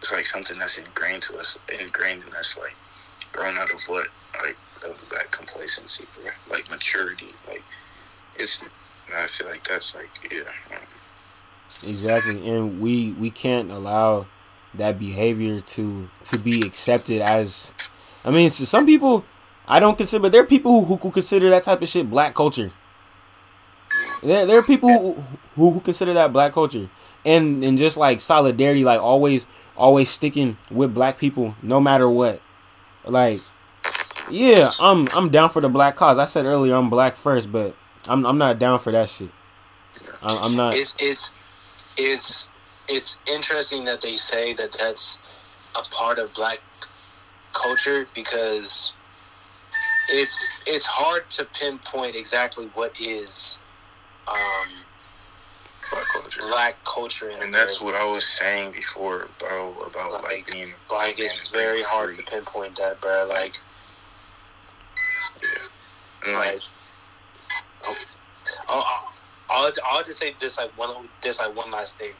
[0.00, 2.76] it's like something that's ingrained to us, ingrained in us, like
[3.32, 4.08] grown out of what
[4.42, 6.04] like of that complacency,
[6.50, 7.62] like maturity, like
[8.36, 8.62] it's.
[9.14, 10.40] I feel like that's like yeah.
[10.70, 10.82] Um,
[11.84, 14.26] Exactly, and we we can't allow
[14.74, 17.74] that behavior to to be accepted as.
[18.24, 19.24] I mean, so some people
[19.66, 22.34] I don't consider, but there are people who, who consider that type of shit black
[22.34, 22.70] culture.
[24.22, 25.24] There, there are people who,
[25.56, 26.88] who who consider that black culture,
[27.24, 32.40] and and just like solidarity, like always always sticking with black people no matter what.
[33.04, 33.40] Like,
[34.30, 36.18] yeah, I'm I'm down for the black cause.
[36.18, 37.74] I said earlier I'm black first, but
[38.08, 39.30] I'm I'm not down for that shit.
[40.22, 40.74] I'm, I'm not.
[40.74, 41.32] It's it's
[41.96, 42.48] it's
[42.88, 45.18] it's interesting that they say that that's
[45.76, 46.58] a part of black
[47.52, 48.92] culture because
[50.08, 53.58] it's it's hard to pinpoint exactly what is
[54.28, 54.68] um,
[55.90, 56.40] black culture.
[56.42, 61.18] black culture in And that's what I was saying before, bro, about like being like
[61.18, 63.26] it's very hard to pinpoint that, bro.
[63.28, 63.58] Like
[66.26, 66.62] And, like, like
[68.68, 68.84] I'll,
[69.50, 72.12] I'll, I'll just say this like one this like one last thing.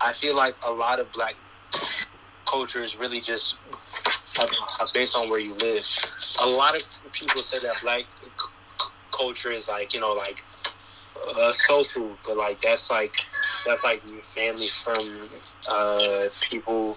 [0.00, 1.34] I feel like a lot of black
[2.46, 3.56] culture is really just
[4.38, 5.84] uh, based on where you live.
[6.42, 8.04] A lot of people say that black
[9.10, 10.44] culture is like you know like
[11.28, 13.16] uh, soul food, but like that's like
[13.66, 14.02] that's like
[14.36, 15.28] mainly from
[15.70, 16.96] uh, people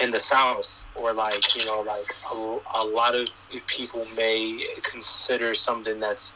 [0.00, 3.28] in the south or like you know like a, a lot of
[3.66, 6.32] people may consider something that's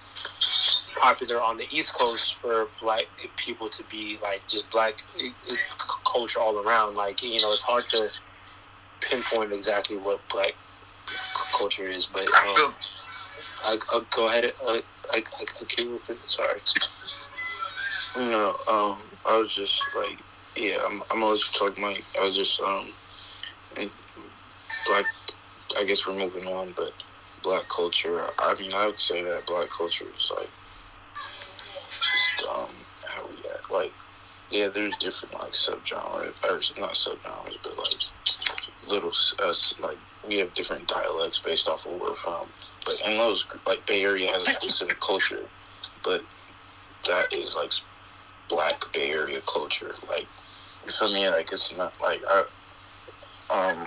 [0.95, 3.05] popular on the east coast for black
[3.37, 5.55] people to be like just black uh,
[6.05, 6.97] culture all around.
[6.97, 8.09] Like you know it's hard to
[9.01, 10.55] pinpoint exactly what black
[11.59, 12.75] culture is but I um,
[13.65, 14.79] I, I'll go ahead uh,
[15.13, 16.61] I, I, I keep with it sorry.
[18.17, 20.19] You know, um, I was just like,
[20.55, 22.89] yeah, I'm, I'm always talking like, I was just, um,
[23.75, 25.07] black,
[25.79, 26.93] I guess we're moving on, but
[27.43, 30.51] black culture, I mean, I would say that black culture is like,
[32.49, 32.71] um,
[33.07, 33.93] how we act, like,
[34.51, 36.35] yeah, there's different, like, subgenres,
[36.77, 39.11] or not subgenres, but, like, little,
[39.49, 42.49] us, like, we have different dialects based off of where we're from,
[42.85, 45.45] but in those, like, Bay Area has a specific culture,
[46.05, 46.23] but
[47.07, 47.73] that is, like,
[48.49, 49.95] black Bay Area culture.
[50.09, 50.27] Like,
[50.87, 51.29] feel me?
[51.29, 52.45] Like, it's not like I,
[53.51, 53.87] um,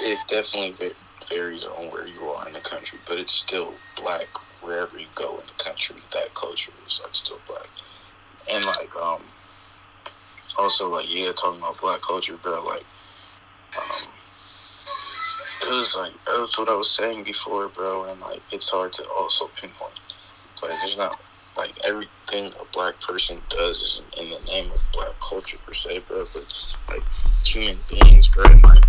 [0.00, 0.90] it definitely
[1.28, 4.28] varies on where you are in the country, but it's still black
[4.64, 5.96] wherever you go in the country.
[6.12, 7.68] That culture is like still black,
[8.50, 9.22] and like, um,
[10.58, 12.64] also like yeah, talking about black culture, bro.
[12.64, 12.84] Like,
[13.76, 14.08] um,
[15.62, 19.08] it was like that's what I was saying before, bro, and like it's hard to
[19.08, 20.00] also pinpoint.
[20.62, 21.20] Like, there's not
[21.56, 26.00] like everything a black person does is in the name of black culture per se,
[26.08, 26.24] bro.
[26.32, 26.46] But
[26.88, 27.02] like
[27.44, 28.84] human beings, bro, and like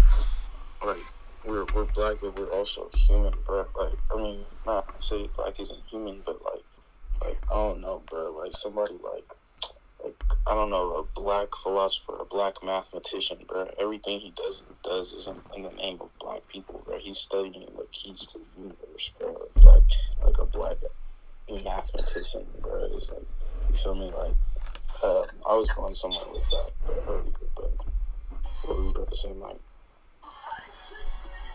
[0.85, 1.03] like
[1.45, 3.65] we're we're black, but we're also human, bro.
[3.79, 6.63] Like I mean, not say black isn't human, but like
[7.21, 8.31] like I don't know, bro.
[8.31, 9.31] Like somebody like
[10.03, 13.69] like I don't know a black philosopher, a black mathematician, bro.
[13.79, 16.97] Everything he does does is in, in the name of black people, bro.
[16.97, 19.49] He's studying the keys to the universe, bro.
[19.63, 19.83] Like
[20.23, 20.77] like a black
[21.49, 22.89] mathematician, bro.
[22.93, 23.25] It's like,
[23.69, 24.11] you feel me?
[24.11, 24.33] Like,
[25.03, 27.71] um, I was going somewhere with that but earlier, but
[28.65, 29.59] what was about to say, Mike?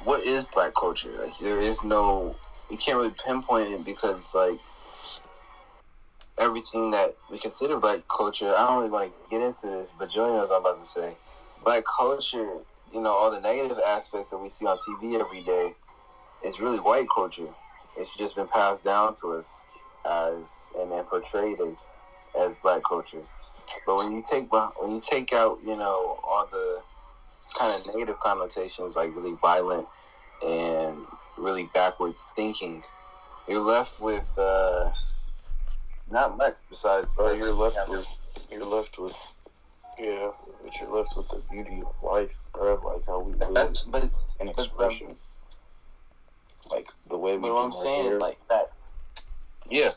[0.05, 1.11] What is black culture?
[1.11, 2.37] Like there is no
[2.71, 4.59] you can't really pinpoint it because like
[6.39, 10.49] everything that we consider black culture, I don't really like get into this, but knows
[10.49, 11.15] what I'm about to say.
[11.65, 12.59] Black culture,
[12.93, 15.75] you know, all the negative aspects that we see on TV every day
[16.45, 17.49] is really white culture.
[17.97, 19.67] It's just been passed down to us
[20.09, 21.87] as and then portrayed as
[22.39, 23.23] as black culture.
[23.87, 26.83] But when you take when you take out, you know, all the
[27.59, 29.87] kind of negative connotations like really violent
[30.47, 30.99] and
[31.37, 32.83] really backwards thinking,
[33.49, 34.91] you're left with uh,
[36.11, 37.17] not much besides.
[37.17, 38.07] Bro, you're left with,
[38.51, 39.17] you're left with,
[39.99, 40.31] yeah,
[40.63, 42.75] but you're left with the beauty of life, bro.
[42.85, 44.05] Like how we live That's but
[44.39, 45.17] and but- expression.
[46.71, 48.13] Like the way we but what I'm saying hair.
[48.13, 48.71] is like that.
[49.71, 49.91] yeah,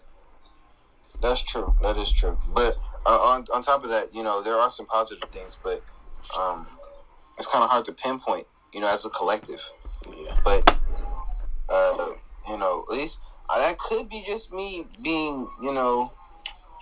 [1.22, 1.76] That's true.
[1.82, 2.38] That is true.
[2.54, 5.84] But uh, on on top of that, you know, there are some positive things, but
[6.40, 6.66] um,
[7.38, 8.46] it's kind of hard to pinpoint.
[8.74, 9.62] You know, as a collective.
[10.08, 10.36] yeah.
[10.44, 10.80] But
[11.70, 12.14] uh,
[12.48, 13.20] you know, at least
[13.50, 16.12] uh, that could be just me being, you know,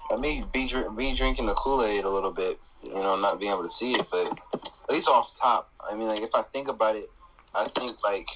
[0.09, 2.59] uh, me be dr- be drinking the Kool Aid a little bit.
[2.83, 6.07] You know, not being able to see it, but at least off top, I mean,
[6.07, 7.09] like if I think about it,
[7.53, 8.27] I think like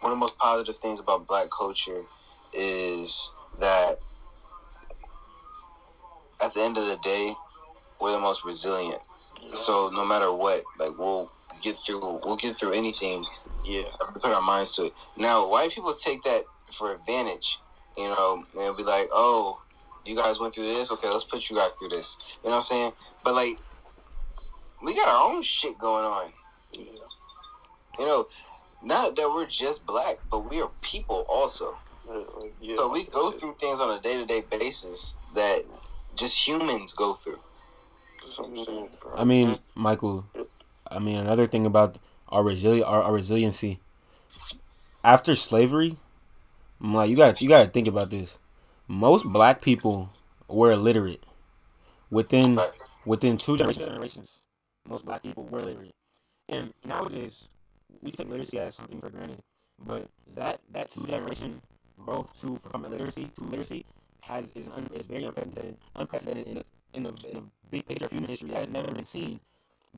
[0.00, 2.02] one of the most positive things about black culture
[2.52, 3.98] is that
[6.40, 7.34] at the end of the day,
[8.00, 9.00] we're the most resilient.
[9.54, 11.30] So no matter what, like we'll
[11.62, 12.20] get through.
[12.24, 13.24] We'll get through anything.
[13.64, 13.84] Yeah,
[14.20, 14.94] put our minds to it.
[15.16, 17.58] Now, white people take that for advantage.
[17.96, 19.60] You know, they'll be like, "Oh,
[20.04, 20.90] you guys went through this.
[20.90, 22.92] Okay, let's put you guys through this." You know what I'm saying?
[23.22, 23.58] But like,
[24.82, 26.32] we got our own shit going on.
[26.72, 28.26] You know,
[28.82, 31.76] not that we're just black, but we are people also.
[32.60, 35.64] Yeah, so we go through things on a day to day basis that
[36.14, 37.38] just humans go through.
[39.14, 40.26] I mean, Michael.
[40.90, 43.80] I mean, another thing about our resili- our, our resiliency
[45.04, 45.96] after slavery,
[46.80, 48.38] I'm like, you got you got to think about this.
[48.88, 50.10] Most black people
[50.48, 51.24] were illiterate
[52.10, 52.60] within
[53.04, 54.40] within two generations.
[54.88, 55.94] Most black people were illiterate,
[56.48, 57.48] and nowadays
[58.02, 59.40] we take literacy as something for granted.
[59.84, 61.60] But that that two generation
[61.98, 63.84] growth to from illiteracy to literacy
[64.22, 66.62] has is un, is very unprecedented unprecedented in
[66.94, 69.40] in the, in a big picture of human history that has never been seen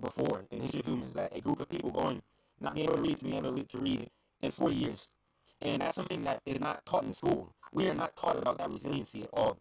[0.00, 1.14] before in the history of humans.
[1.14, 2.22] That a group of people going
[2.60, 4.10] not being able to read to being able to read
[4.42, 5.08] in 40 years,
[5.62, 7.52] and that's something that is not taught in school.
[7.72, 9.58] We are not taught about that resiliency at all.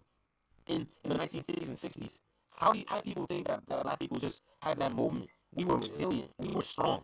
[0.67, 2.21] In in the 1950s and 60s,
[2.55, 5.29] how do, you, how do people think that, that black people just had that movement?
[5.53, 6.31] We were resilient.
[6.37, 7.03] We were strong.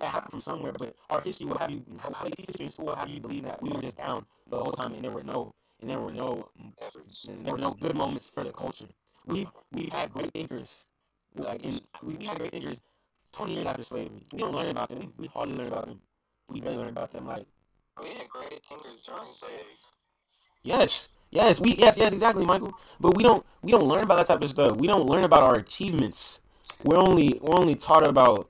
[0.00, 2.66] That happened from somewhere, but our history will have you how, how you teach history
[2.66, 5.10] in school have you believe that we were just down the whole time and there
[5.10, 6.48] were no and there were no
[7.28, 8.86] and there were no good moments for the culture.
[9.26, 10.86] We we had great thinkers,
[11.34, 12.80] like in we, we had great thinkers
[13.32, 14.24] twenty years after slavery.
[14.32, 14.98] We don't learn about them.
[14.98, 16.00] We, we hardly learn about them.
[16.48, 17.26] We barely learn about them.
[17.26, 17.46] Like
[18.00, 19.78] we had great thinkers during slavery.
[20.62, 21.08] Yes.
[21.30, 22.74] Yes, we yes, yes, exactly, Michael.
[23.00, 24.76] But we don't we don't learn about that type of stuff.
[24.76, 26.40] We don't learn about our achievements.
[26.84, 28.48] We're only we're only taught about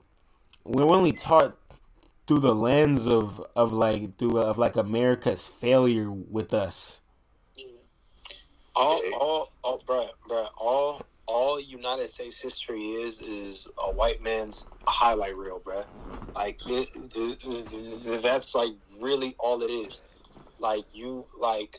[0.65, 1.57] we're only taught
[2.27, 7.01] through the lens of of like through of like America's failure with us.
[8.77, 14.67] All all all bruh, bruh, all all United States history is is a white man's
[14.87, 15.85] highlight reel, bruh.
[16.35, 20.03] Like it, it, it, that's like really all it is.
[20.59, 21.79] Like you like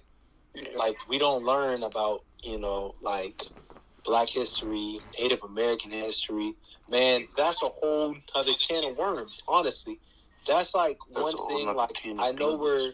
[0.76, 3.42] like we don't learn about you know like
[4.06, 6.54] black history, Native American history.
[6.90, 9.42] Man, that's a whole other can of worms.
[9.48, 10.00] Honestly,
[10.48, 11.76] that's like that's one thing.
[11.76, 11.90] Like
[12.20, 12.94] I know we're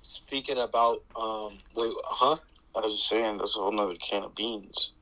[0.00, 0.98] speaking about.
[1.20, 2.36] Um, wait, huh?
[2.74, 4.92] I was just saying that's a whole other can of beans.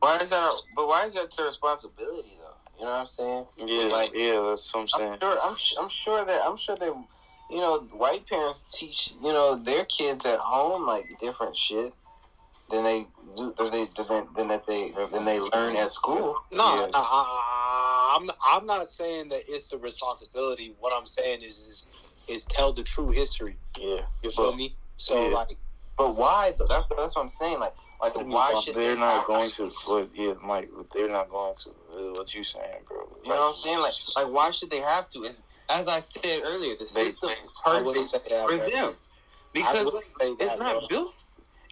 [0.00, 0.42] Why is that?
[0.42, 2.78] A, but why is that their responsibility though?
[2.78, 3.44] You know what I'm saying?
[3.58, 5.12] Yeah, like yeah, that's what I'm saying.
[5.12, 5.38] I'm sure.
[5.42, 6.94] I'm, I'm sure that I'm sure that
[7.50, 11.92] you know white parents teach you know their kids at home like different shit
[12.70, 13.04] than they
[13.36, 16.36] do than they than, than that they than they learn at school.
[16.50, 16.86] No, yeah.
[16.86, 20.74] no I, I'm I'm not saying that it's the responsibility.
[20.78, 21.86] What I'm saying is is,
[22.28, 23.56] is tell the true history.
[23.78, 24.74] Yeah, you feel but, me?
[24.96, 25.34] So yeah.
[25.34, 25.56] like,
[25.96, 26.52] but why?
[26.56, 26.66] Though?
[26.66, 27.60] That's that's what I'm saying.
[27.60, 29.70] Like like why should they're they not going to?
[29.86, 30.10] What?
[30.14, 31.70] Yeah, Mike, they're not going to.
[32.12, 33.08] What you saying, bro?
[33.22, 33.80] You know what I'm saying?
[33.80, 35.22] Like like why should they have to?
[35.22, 38.94] Is as I said earlier, the system is perfect for them
[39.52, 41.24] because it's not built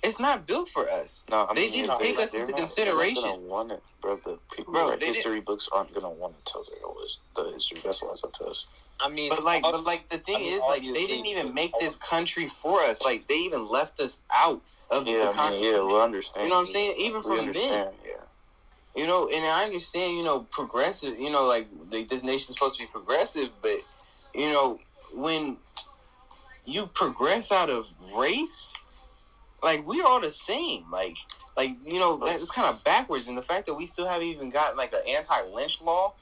[0.02, 1.24] it's not built for us.
[1.30, 3.22] No, I mean, they didn't take us into not, consideration.
[3.22, 4.16] They're not gonna want it, bro.
[4.16, 5.46] The people bro, who write history didn't.
[5.46, 7.80] books aren't gonna want to tell their the history.
[7.84, 8.66] That's why it's up to us.
[9.00, 11.54] I mean, but like, but like the thing I mean, is, like, they didn't even
[11.54, 13.02] make this country for us.
[13.04, 15.76] Like, they even left us out of yeah, the Constitution.
[15.76, 16.44] yeah, we understand.
[16.44, 16.94] You know what I'm saying?
[16.98, 17.88] Even from then.
[18.04, 18.12] Yeah.
[18.96, 20.16] You know, and I understand.
[20.16, 21.18] You know, progressive.
[21.18, 23.78] You know, like, like this nation's supposed to be progressive, but
[24.34, 24.80] you know,
[25.14, 25.58] when
[26.64, 28.72] you progress out of race
[29.62, 30.84] like we're all the same.
[30.90, 31.16] Like
[31.56, 34.50] like you know it's kind of backwards, and the fact that we still haven't even
[34.50, 36.14] gotten like an anti-lynch law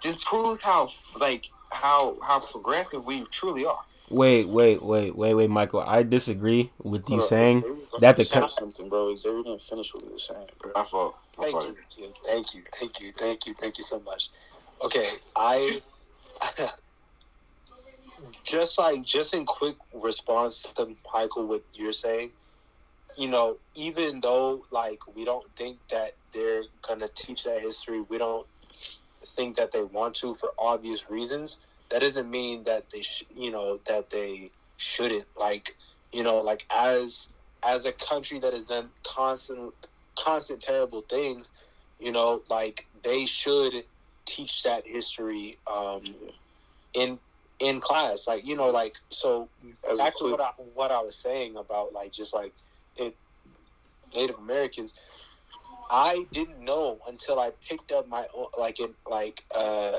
[0.00, 0.88] just proves how
[1.18, 3.80] like how how progressive we truly are.
[4.08, 5.80] Wait, wait, wait, wait, wait, Michael.
[5.80, 7.64] I disagree with you saying
[7.98, 9.08] that the con- something, bro.
[9.16, 10.46] They didn't finish what you were saying.
[10.60, 10.72] Bro.
[10.76, 11.16] My fault.
[11.36, 11.66] My thank fault.
[11.98, 14.30] you, thank you, thank you, thank you, thank you so much.
[14.84, 15.80] Okay, I
[18.44, 22.30] just like just in quick response to Michael, what you're saying,
[23.16, 28.18] you know, even though like we don't think that they're gonna teach that history, we
[28.18, 28.46] don't
[29.24, 31.58] think that they want to for obvious reasons.
[31.90, 35.26] That doesn't mean that they, sh- you know, that they shouldn't.
[35.38, 35.76] Like,
[36.12, 37.28] you know, like as
[37.66, 39.74] as a country that has done constant,
[40.18, 41.52] constant terrible things,
[41.98, 43.84] you know, like they should
[44.24, 46.02] teach that history um,
[46.94, 47.18] in
[47.58, 48.26] in class.
[48.26, 49.48] Like you know, like so.
[49.90, 52.52] As back to what I, what I was saying about like just like
[52.96, 53.16] it,
[54.14, 54.94] Native Americans.
[55.88, 58.26] I didn't know until I picked up my
[58.58, 59.98] like in like uh,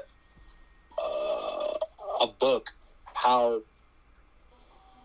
[1.01, 1.73] uh,
[2.21, 2.71] a book
[3.13, 3.61] how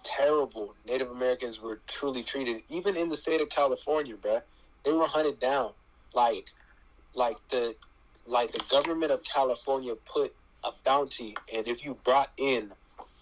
[0.03, 4.42] terrible Native Americans were truly treated, even in the state of California, bruh.
[4.84, 5.72] They were hunted down,
[6.12, 6.50] like,
[7.14, 7.76] like the,
[8.26, 10.34] like the government of California put
[10.65, 12.73] a bounty, and if you brought in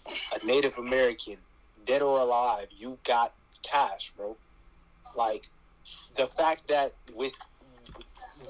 [0.05, 1.37] a Native American,
[1.85, 3.33] dead or alive, you got
[3.63, 4.37] cash, bro.
[5.15, 5.49] Like,
[6.15, 7.33] the fact that with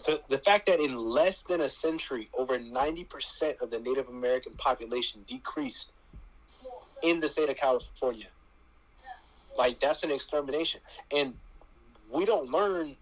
[0.06, 4.54] the, the fact that in less than a century, over 90% of the Native American
[4.54, 5.92] population decreased
[7.04, 8.28] in the state of California.
[9.58, 10.80] Like that's an extermination,
[11.14, 11.34] and
[12.12, 12.96] we don't learn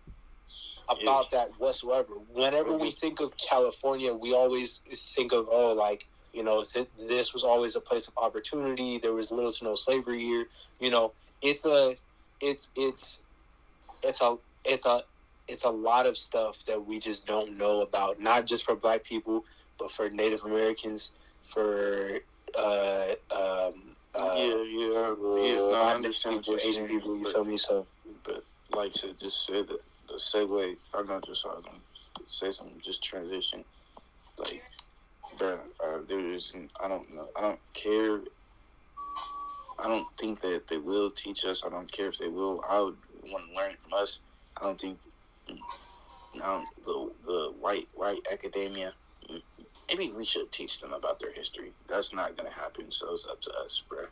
[0.90, 2.14] about that whatsoever.
[2.34, 4.82] Whenever we think of California, we always
[5.16, 8.98] think of oh, like you know, th- this was always a place of opportunity.
[8.98, 10.46] There was little to no slavery here.
[10.80, 11.98] You know, it's a,
[12.42, 13.22] it's it's,
[14.04, 15.02] it's a it's a
[15.48, 18.20] it's a lot of stuff that we just don't know about.
[18.20, 19.46] Not just for Black people,
[19.80, 22.20] but for Native Americans, for
[22.58, 23.74] uh, um,
[24.16, 25.56] uh, yeah, yeah, yeah.
[25.56, 27.18] No, I understand people, Asian saying, people.
[27.18, 27.58] You feel me?
[27.58, 27.88] So
[28.24, 29.80] But like to just say that
[30.10, 31.82] the segue, I'm not just I don't
[32.28, 33.64] say something, just transition.
[34.38, 34.62] Like,
[35.38, 38.20] bruh, uh, there is, I don't know, I don't care.
[39.78, 41.64] I don't think that they will teach us.
[41.66, 42.64] I don't care if they will.
[42.68, 44.20] I would want to learn from us.
[44.58, 45.00] I don't think.
[46.36, 48.94] Now the the white white academia.
[49.88, 51.72] Maybe we should teach them about their history.
[51.88, 52.92] That's not gonna happen.
[52.92, 54.08] So it's up to us, bruh.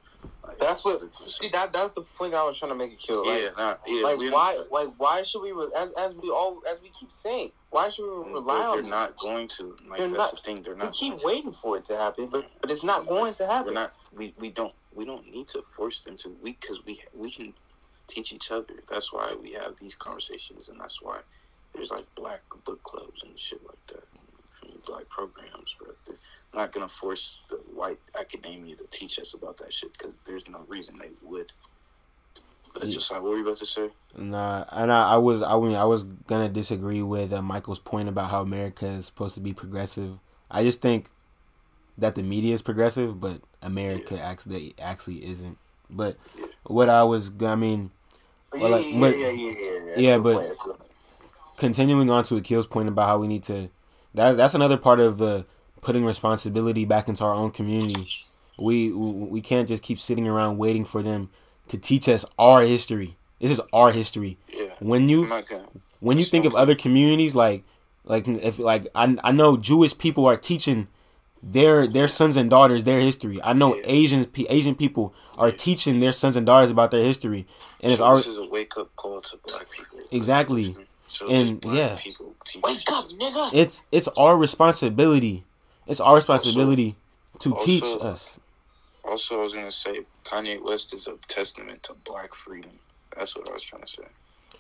[0.60, 1.02] That's what.
[1.30, 3.26] See, that that's the point I was trying to make Akil.
[3.26, 4.04] Like, yeah, nah, yeah.
[4.04, 7.52] like why like why should we re- as as we all as we keep saying
[7.70, 8.90] why should we rely But on they're this?
[8.90, 9.76] not going to.
[9.90, 10.62] Like They're that's not- the thing.
[10.64, 10.88] They're not.
[10.88, 11.28] we keep going to.
[11.28, 13.94] waiting for it to happen but but it's not going to happen We're not.
[14.16, 14.74] We, we don't.
[14.94, 16.36] We don't need to force them to.
[16.42, 17.54] We because we we can
[18.08, 18.74] teach each other.
[18.90, 21.20] That's why we have these conversations, and that's why
[21.76, 24.04] there's like black book clubs and shit like that,
[24.64, 25.76] and black programs.
[25.78, 26.16] But they're
[26.58, 30.60] not gonna force the white academia to teach us about that shit because there's no
[30.68, 31.52] reason they would.
[32.74, 32.92] But Yeah.
[32.92, 33.90] just like what were you about to say?
[34.18, 38.10] Nah, and I, I was I mean I was gonna disagree with uh, Michael's point
[38.10, 40.20] about how America is supposed to be progressive.
[40.52, 41.10] I just think
[41.98, 45.58] that the media is progressive, but America actually actually isn't.
[45.90, 46.18] But
[46.64, 47.92] what I was I mean,
[48.56, 50.92] yeah, Well, like, yeah, but- yeah, yeah, yeah, yeah, yeah, but- point, good point.
[51.58, 53.70] continuing on to Akil's point about how we need to
[54.14, 55.46] that that's another part of the
[55.82, 58.08] putting responsibility back into our own community.
[58.58, 61.30] We we can't just keep sitting around waiting for them
[61.68, 63.18] to teach us our history.
[63.40, 64.38] This is our history.
[64.50, 65.26] Yeah, When you
[66.00, 67.64] when you think of other communities like
[68.06, 70.88] like if like I, I know Jewish people are teaching
[71.44, 73.40] their their sons and daughters their history.
[73.44, 73.84] I know Yeah.
[73.86, 77.46] Asian Asian people are teaching their sons and daughters about their history,
[77.82, 80.00] and it's so already this is a wake up call to black people.
[80.12, 80.76] Exactly.
[81.10, 81.96] So And, black yeah.
[81.98, 85.46] people teach wake up nigga it's it's our responsibility.
[85.88, 86.96] It's our responsibility
[87.40, 88.40] to also- teach us.
[89.04, 92.80] Also, I was gonna say Kanye West is a testament to black freedom.
[93.16, 94.08] That's what I was trying to say.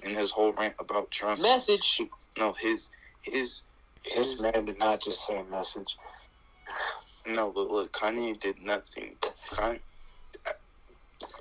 [0.03, 2.01] In his whole rant about Trump, message
[2.37, 2.87] no, his
[3.23, 3.61] his
[4.05, 5.97] this his man did not just say a message.
[7.25, 9.17] no, but look, Kanye did nothing.
[9.49, 9.79] Kanye,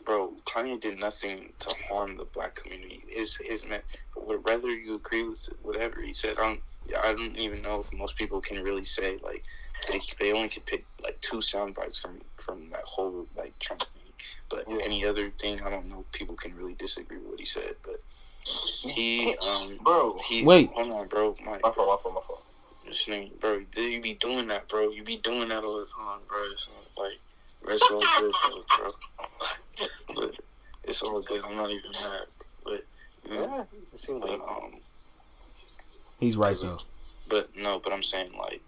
[0.05, 3.05] bro, Kanye did nothing to harm the black community.
[3.09, 3.82] His his man,
[4.16, 6.61] whether you agree with whatever he said, I don't.
[7.05, 9.45] I don't even know if most people can really say like
[9.91, 13.80] they, they only could pick like two sound bites from from that whole like Trump
[13.82, 14.12] thing.
[14.51, 14.78] But Yeah.
[14.84, 16.05] any other thing, I don't know.
[16.12, 18.01] People can really disagree with what he said, but
[18.45, 20.70] he um bro he Wait.
[20.72, 22.43] hold on, bro, Mike, my fault my fault my fault
[22.87, 24.91] this nigga, bro, you be doing that, bro.
[24.91, 26.39] You be doing that all the time, bro.
[26.51, 27.18] It's not like,
[27.74, 28.93] it's all good, though, bro.
[30.14, 30.37] but
[30.84, 31.43] it's all good.
[31.45, 32.26] I'm not even mad.
[32.64, 32.87] But,
[33.28, 33.62] yeah, Yeah,
[33.93, 34.74] it seemed but, like um,
[36.18, 36.78] He's right though.
[37.28, 38.62] but no, but I'm saying like,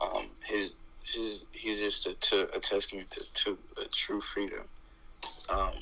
[0.00, 0.72] um, his
[1.02, 4.64] his he's just a, to, a testament to, to a true freedom.
[5.48, 5.72] Um,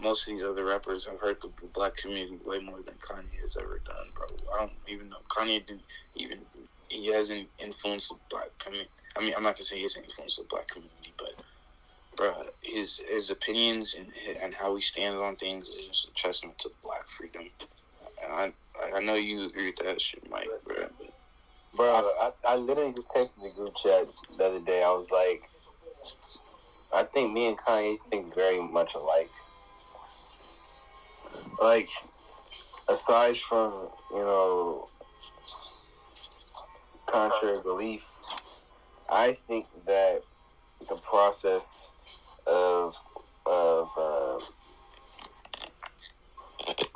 [0.00, 3.56] most of these other rappers have hurt the black community way more than Kanye has
[3.56, 4.26] ever done, bro.
[4.54, 5.82] I don't even know Kanye didn't
[6.16, 6.38] even
[6.88, 8.90] he hasn't influenced the black community.
[9.16, 11.34] I mean, I'm not gonna say he hasn't influenced the black community, but
[12.16, 14.08] bro, his his opinions and
[14.40, 17.44] and how he stands on things is just a testament to black freedom.
[18.22, 18.52] And I
[18.82, 20.86] I know you agree with that shit, Mike, bro.
[21.76, 24.06] Bro, I, I literally just texted the group chat
[24.38, 24.82] the other day.
[24.82, 25.42] I was like,
[26.92, 29.30] I think me and Kanye think very much alike.
[31.60, 31.88] Like,
[32.88, 34.88] aside from, you know,
[37.06, 38.04] contrary belief,
[39.08, 40.20] I think that
[40.88, 41.92] the process
[42.46, 42.94] of,
[43.46, 44.38] of uh,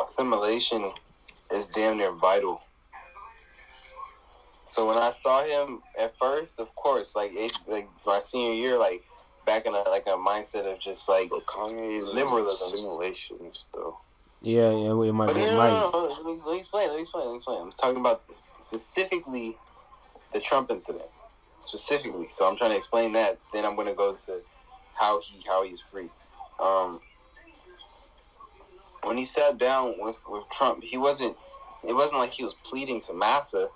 [0.00, 0.92] assimilation
[1.52, 2.60] is damn near vital
[4.64, 8.78] So when I saw him at first, of course, like it, like my senior year,
[8.78, 9.02] like
[9.46, 12.78] back in a like a mindset of just like But Kanye is Liberalism.
[12.78, 13.98] simulations though.
[14.42, 15.70] Yeah, yeah, it might, But no, no, might.
[15.70, 16.88] no, no, Let, me, let me explain.
[16.88, 17.24] Let me explain.
[17.24, 17.62] Let me explain.
[17.62, 18.22] I'm talking about
[18.60, 19.56] specifically
[20.32, 21.06] the Trump incident,
[21.60, 22.28] specifically.
[22.30, 23.40] So I'm trying to explain that.
[23.52, 24.40] Then I'm going to go to
[24.98, 26.10] how he how he's free.
[26.62, 27.00] Um,
[29.08, 31.36] when he sat down with with Trump, he wasn't.
[31.86, 33.68] It wasn't like he was pleading to Massa.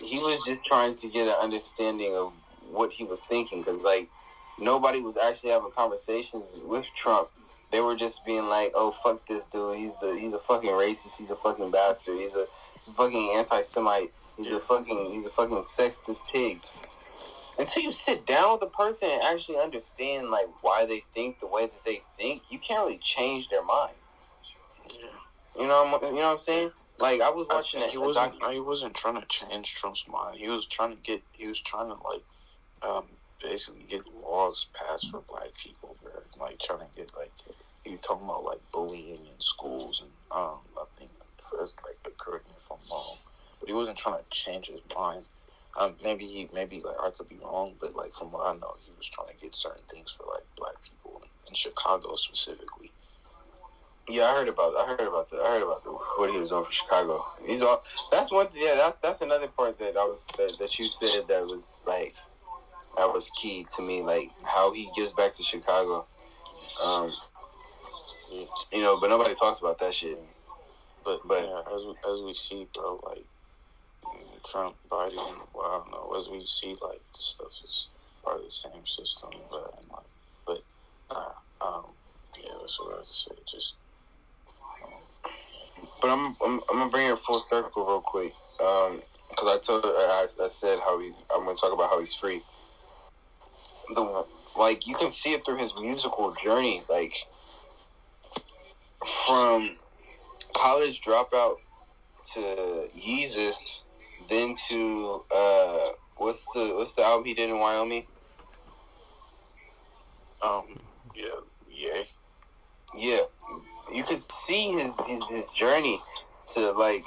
[0.00, 2.32] He was just trying to get an understanding of
[2.70, 4.08] what he was thinking, because like
[4.58, 7.28] nobody was actually having conversations with Trump
[7.70, 9.76] they were just being like, "Oh fuck this dude.
[9.76, 11.18] He's a he's a fucking racist.
[11.18, 12.18] He's a fucking bastard.
[12.18, 14.12] He's a he's a fucking anti-Semite.
[14.36, 16.60] He's a fucking he's a fucking sexist pig."
[17.58, 21.46] Until you sit down with a person and actually understand like why they think the
[21.46, 23.94] way that they think, you can't really change their mind.
[24.88, 25.06] Yeah.
[25.58, 26.72] You know, what I'm- you know what I'm saying?
[26.98, 28.32] Like I was watching think that he wasn't.
[28.32, 28.54] documentary.
[28.54, 30.38] He wasn't trying to change Trump's mind.
[30.38, 31.22] He was trying to get.
[31.32, 32.22] He was trying to like,
[32.82, 33.06] um,
[33.42, 35.96] basically get laws passed for black people.
[36.02, 36.12] Bro.
[36.38, 37.32] Like trying to get like,
[37.84, 41.10] he was talking about like bullying in schools and um, I think
[41.58, 43.16] that's like correct me if I'm wrong,
[43.58, 45.24] but he wasn't trying to change his mind.
[45.78, 48.76] Um, maybe he, maybe like I could be wrong, but like from what I know,
[48.80, 52.79] he was trying to get certain things for like black people in Chicago specifically.
[54.10, 55.40] Yeah, I heard about I heard about that.
[55.40, 57.24] I heard about the, what he was doing for Chicago.
[57.46, 60.88] He's all that's one yeah, that's that's another part that I was that, that you
[60.88, 62.14] said that was like
[62.96, 66.06] that was key to me, like how he gives back to Chicago.
[66.84, 67.10] Um
[68.72, 70.18] you know, but nobody talks about that shit.
[71.04, 73.24] But, But- yeah, as we, as we see, bro, like
[74.44, 75.16] Trump, Biden,
[75.54, 76.16] well, I don't know.
[76.18, 77.88] As we see, like this stuff is
[78.24, 80.06] part of the same system, but like,
[80.46, 80.62] but
[81.10, 81.84] uh, um,
[82.42, 83.40] yeah, that's what I was to say.
[83.50, 83.74] Just
[86.00, 88.34] But I'm I'm, I'm gonna bring it full circle real quick.
[88.60, 92.14] Um, because I told I, I said how he I'm gonna talk about how he's
[92.14, 92.42] free.
[93.94, 94.26] The
[94.56, 97.14] like you can see it through his musical journey, like
[99.26, 99.70] from
[100.56, 101.56] college dropout
[102.34, 103.82] to Yeezus,
[104.28, 108.06] then to uh what's the what's the album he did in Wyoming?
[110.42, 110.64] um,
[111.14, 111.26] yeah,
[111.70, 112.02] yeah,
[112.94, 113.20] Yeah,
[113.92, 116.00] you could see his, his his journey
[116.54, 117.04] to like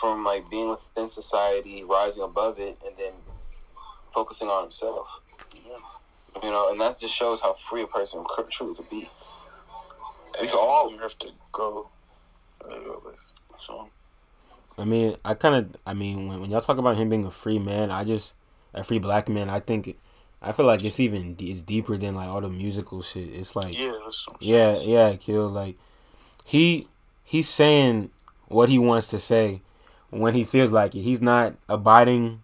[0.00, 3.12] from like being within society, rising above it, and then
[4.12, 5.06] focusing on himself.
[5.54, 5.76] yeah.
[6.42, 9.08] You know, and that just shows how free a person could- truly could be.
[10.34, 11.88] We And can all you have to go.
[13.58, 13.88] So
[14.78, 17.30] I mean, I kind of, I mean, when, when y'all talk about him being a
[17.30, 18.34] free man, I just,
[18.74, 19.96] a free black man, I think, it,
[20.42, 23.30] I feel like it's even, it's deeper than like all the musical shit.
[23.34, 25.48] It's like, yeah, that's yeah, yeah, kill.
[25.48, 25.76] Like,
[26.46, 26.86] he,
[27.24, 28.10] he's saying
[28.46, 29.60] what he wants to say
[30.10, 31.00] when he feels like it.
[31.00, 32.42] He's not abiding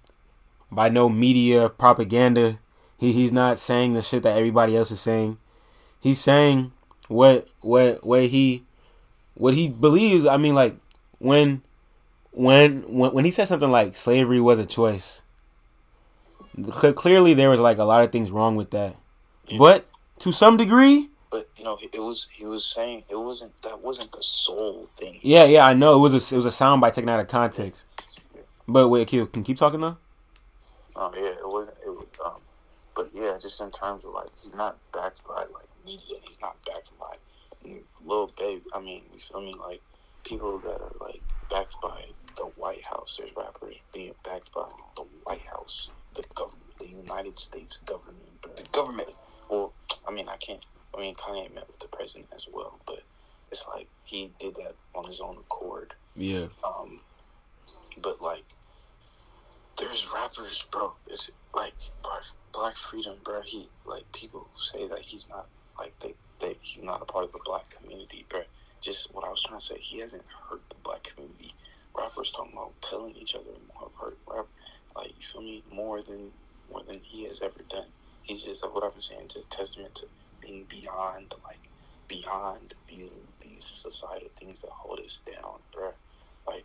[0.70, 2.59] by no media propaganda.
[2.98, 5.38] He, he's not saying the shit that everybody else is saying.
[6.00, 6.72] He's saying
[7.07, 8.64] what, what, what he,
[9.34, 10.26] what he believes.
[10.26, 10.76] I mean, like,
[11.18, 11.62] when,
[12.32, 15.22] when when when he said something like slavery was a choice,
[16.72, 18.96] clearly there was like a lot of things wrong with that.
[19.46, 19.59] Yeah.
[19.59, 19.86] But
[20.20, 24.12] to some degree, But you know, it was he was saying it wasn't that wasn't
[24.12, 25.18] the sole thing.
[25.22, 27.86] yeah, yeah, I know it was a it was a soundbite taken out of context.
[28.68, 29.96] But wait, Q, can you keep talking though?
[30.94, 31.78] Oh yeah, it wasn't.
[31.84, 32.06] It was.
[32.22, 32.40] Um,
[32.94, 36.18] but yeah, just in terms of like, he's not backed by like media.
[36.22, 37.16] He's not backed by
[38.04, 38.62] Lil Baby.
[38.74, 39.54] I mean, you feel me?
[39.59, 39.80] Like
[40.24, 42.04] people that are like backed by
[42.36, 43.16] the White House.
[43.18, 48.18] There's rappers being backed by the White House, the government, the United States government.
[48.42, 49.09] the government.
[49.48, 49.72] Well,
[50.06, 50.64] I mean, I can't.
[50.94, 53.02] I mean, Kanye met with the president as well, but
[53.51, 55.94] it's like he did that on his own accord.
[56.14, 57.01] Yeah, Um,
[58.02, 58.44] but like,
[59.78, 60.93] there's rappers, bro.
[61.06, 61.74] It's like
[62.52, 63.40] Black Freedom, bro.
[63.43, 65.47] He like people say that he's not
[65.78, 68.43] like they they he's not a part of the black community, bro.
[68.81, 71.55] Just what I was trying to say, he hasn't hurt the black community.
[71.97, 74.47] Rappers talking about killing each other more have hurt rap,
[74.97, 76.31] like you feel me more than
[76.70, 77.86] more than he has ever done.
[78.23, 80.06] He's just like what I've been saying, just testament to
[80.43, 81.69] being beyond like
[82.09, 85.93] beyond these these societal things that hold us down, bro.
[86.47, 86.64] Like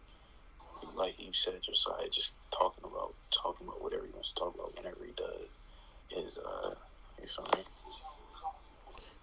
[0.96, 4.76] like you said, Josiah, just talking about talking about whatever he wants to talk about
[4.76, 6.74] whenever he does is uh
[7.22, 7.64] you feel me?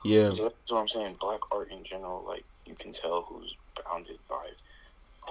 [0.04, 1.16] yeah, Yeah, that's what I'm saying.
[1.20, 3.54] Black art in general, like you can tell who's
[3.84, 4.50] bounded by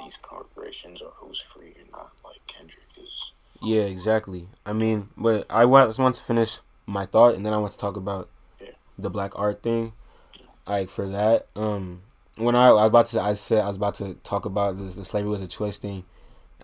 [0.01, 2.11] these corporations or who's free or not.
[2.23, 3.31] Like Kendrick is
[3.61, 4.49] yeah, exactly.
[4.65, 7.79] I mean, but I just want to finish my thought, and then I want to
[7.79, 8.29] talk about.
[8.97, 9.93] The black art thing.
[10.67, 12.01] Like for that, um,
[12.37, 14.95] when I, I was about to, I said I was about to talk about this,
[14.95, 16.05] the slavery was a choice thing.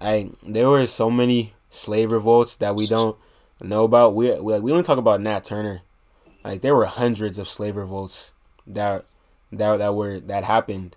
[0.01, 3.18] I there were so many slave revolts that we don't
[3.61, 4.15] know about.
[4.15, 5.81] We we, like, we only talk about Nat Turner.
[6.43, 8.34] Like there were hundreds of slave revolts
[8.65, 9.06] that
[9.51, 10.95] that that were that happened.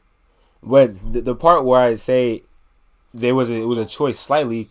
[0.62, 2.44] But the, the part where I say
[3.12, 4.68] there was a, it was a choice slightly,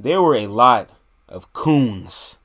[0.00, 0.90] there were a lot
[1.28, 2.38] of coons,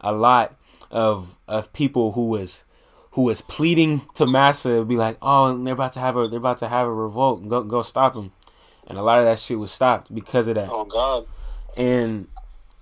[0.00, 0.56] a lot
[0.90, 2.64] of of people who was
[3.12, 6.58] who was pleading to Massa, be like, oh, they're about to have a they're about
[6.58, 8.32] to have a revolt, go go stop them,
[8.86, 10.68] and a lot of that shit was stopped because of that.
[10.70, 11.26] Oh God.
[11.76, 12.28] And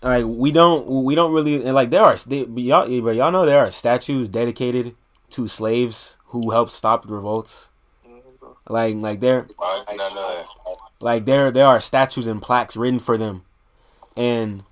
[0.02, 3.59] like we don't we don't really and like there are they, y'all y'all know there
[3.59, 4.94] are statues dedicated
[5.31, 7.70] to slaves who helped stop the revolts.
[8.07, 8.73] Mm-hmm.
[8.73, 10.77] Like like there I did not know that.
[11.01, 13.44] like there there are statues and plaques written for them,
[14.16, 14.62] and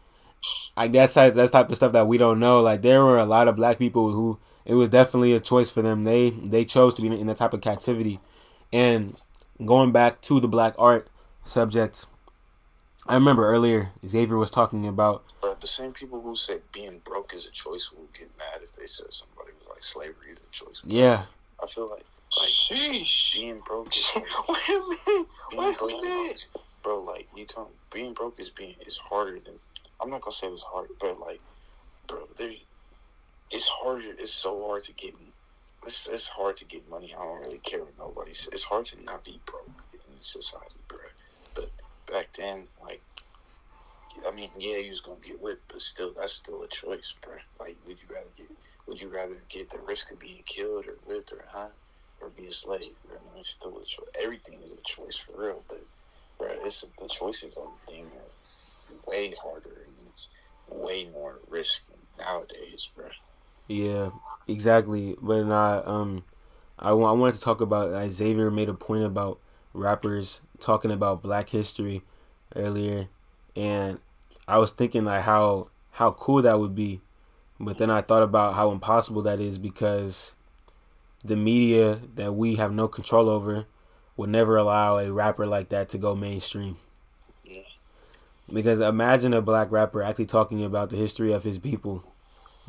[0.77, 2.61] I guess that that's type of stuff that we don't know.
[2.63, 5.83] Like there were a lot of black people who it was definitely a choice for
[5.83, 6.05] them.
[6.05, 8.21] They they chose to be in that type of captivity,
[8.73, 9.17] and
[9.65, 11.09] going back to the black art
[11.45, 12.07] subject,
[13.07, 17.35] I remember earlier Xavier was talking about But the same people who said being broke
[17.35, 20.53] is a choice will get mad if they said somebody was like slavery is a
[20.53, 20.81] choice.
[20.85, 21.25] yeah
[21.63, 22.05] I feel like
[22.39, 23.33] like Sheesh.
[23.33, 25.27] being broke is like, Wait a minute.
[25.51, 26.43] being Wait a minute.
[26.83, 27.01] bro.
[27.03, 29.55] Like you talking, being broke is being is harder than.
[30.01, 31.41] I'm not gonna say it was hard, but like,
[32.07, 32.53] bro, there,
[33.51, 34.15] it's harder.
[34.19, 35.15] It's so hard to get.
[35.87, 37.15] It's, it's hard to get money.
[37.17, 38.49] I don't really care what nobody says.
[38.53, 40.99] It's hard to not be broke in society, bro.
[41.55, 41.71] But
[42.11, 43.01] back then, like,
[44.27, 47.35] I mean, yeah, you was gonna get whipped, but still, that's still a choice, bro.
[47.61, 48.51] Like, would you rather get?
[48.87, 51.71] Would you rather get the risk of being killed or whipped or hung?
[52.21, 52.97] Or be a slave.
[53.07, 54.09] I mean, it's still a choice.
[54.21, 55.85] Everything is a choice for real, but
[56.37, 60.29] bro, it's the choices on the thing are way harder and it's
[60.69, 61.83] way more risk
[62.19, 63.07] nowadays, bro.
[63.69, 64.11] Yeah,
[64.47, 65.17] exactly.
[65.21, 66.25] But not um,
[66.79, 69.41] I, I wanted to talk about uh, Xavier made a point about
[69.75, 72.03] rappers talking about Black history
[72.57, 73.09] earlier,
[73.57, 74.01] and
[74.49, 77.01] I was thinking like how how cool that would be,
[77.61, 80.35] but then I thought about how impossible that is because
[81.25, 83.67] the media that we have no control over
[84.17, 86.77] would never allow a rapper like that to go mainstream.
[87.45, 87.63] Yeah.
[88.53, 92.05] Because imagine a black rapper actually talking about the history of his people.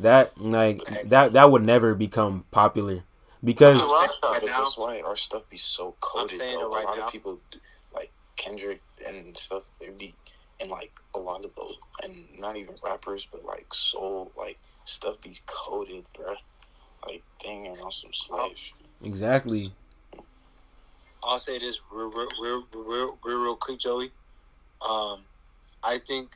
[0.01, 3.03] That like that that would never become popular
[3.43, 6.37] because Right But now- that's why our stuff be so coded.
[6.37, 7.07] saying it right a lot now.
[7.07, 7.39] of people,
[7.93, 10.13] like Kendrick and stuff, they be
[10.61, 15.19] and like a lot of those, and not even rappers, but like soul, like stuff
[15.21, 16.35] be coded, bruh.
[17.05, 18.57] Like dang, you're on some slave.
[19.03, 19.73] exactly
[21.23, 24.11] I'll say this real, real, real, real, real, real quick, Joey.
[24.81, 25.21] Um,
[25.83, 26.31] I think,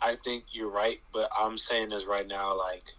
[0.00, 2.56] I think you're right, but I'm saying this right now.
[2.56, 2.92] Like,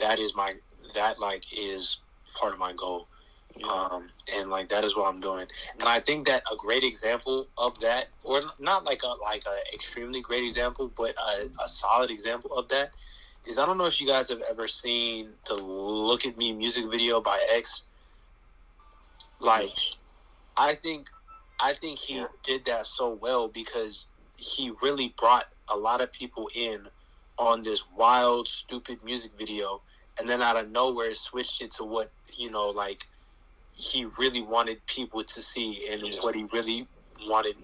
[0.00, 0.54] that is my
[0.94, 1.98] that like is
[2.34, 3.06] part of my goal,
[3.70, 5.46] um, and like that is what I'm doing.
[5.78, 9.74] And I think that a great example of that, or not like a like a
[9.74, 12.92] extremely great example, but a, a solid example of that
[13.46, 16.90] is I don't know if you guys have ever seen the "Look at Me" music
[16.90, 17.82] video by X.
[19.40, 19.78] Like,
[20.56, 21.10] I think,
[21.60, 26.48] I think he did that so well because he really brought a lot of people
[26.54, 26.88] in
[27.38, 29.82] on this wild, stupid music video,
[30.18, 33.00] and then out of nowhere switched into what you know, like
[33.72, 36.20] he really wanted people to see and Yeah.
[36.20, 36.88] what he really
[37.22, 37.56] wanted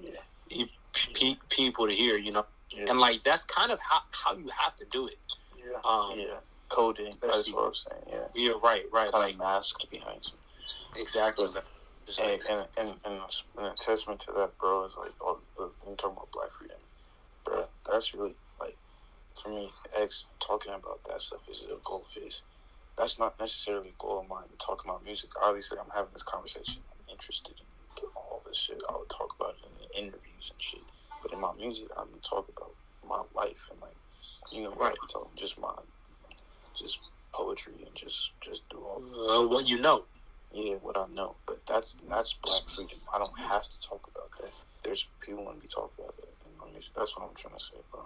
[0.49, 0.65] Yeah.
[0.93, 2.17] pe- people to hear.
[2.17, 2.87] You know, Yeah.
[2.91, 5.19] and like that's kind of how how you have to do it.
[5.57, 7.17] yeah, Um, yeah, coding.
[7.23, 8.03] That's what I'm saying.
[8.09, 10.39] Yeah, You're right, right, kind like of masked behind some.
[10.95, 11.47] exactly.
[11.47, 11.59] And,
[12.21, 13.21] and, and, and,
[13.57, 16.77] and a testament to that, bro, is like, all the, when talking about Black Freedom,
[17.91, 18.77] that's really, like,
[19.41, 22.43] for me, X talking about that stuff is a goal of his.
[22.97, 25.31] That's not necessarily a goal of mine to talk about music.
[25.43, 26.83] Obviously, I'm having this conversation.
[26.93, 27.55] I'm interested
[27.99, 28.81] in all this shit.
[28.89, 30.83] I would talk about it in the interviews and shit.
[31.23, 32.71] But in my music, I'm to talk about
[33.07, 33.97] my life and, like,
[34.53, 34.95] you know, Right.
[35.17, 35.75] I'm just my,
[36.79, 36.99] just
[37.33, 40.05] poetry and just, just do all uh, what you know.
[40.53, 41.37] yeah, what I know.
[41.47, 42.99] But that's that's black freedom.
[43.13, 44.53] I don't have to talk about that.
[44.85, 46.34] There's people want to be talking about that
[46.75, 46.93] music.
[46.97, 48.03] That's what I'm trying to say, bro.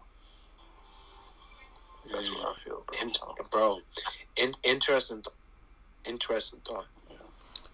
[2.12, 3.01] That's what I feel, bro.
[3.03, 3.12] In,
[3.51, 3.81] bro,
[4.36, 5.35] in, interesting, th-
[6.07, 6.86] interesting thought.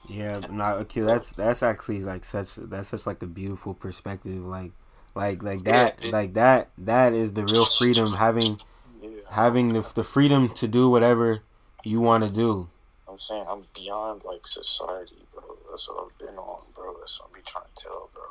[0.07, 1.01] Yeah, not okay.
[1.01, 4.45] That's that's actually like such that's such like a beautiful perspective.
[4.45, 4.73] Like,
[5.15, 8.15] like like that Yeah, it- like that that is the real freedom.
[8.15, 8.61] Having
[9.01, 11.43] yeah, having the the freedom to do whatever
[11.85, 12.69] you want to do.
[13.09, 15.43] I'm saying I'm beyond like society, bro.
[15.71, 16.95] That's what I've been on, bro.
[16.99, 18.23] That's what I'm be trying to tell, bro.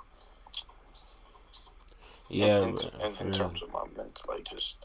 [2.30, 4.78] Yeah, in, bro, in, for in terms of my mental, like just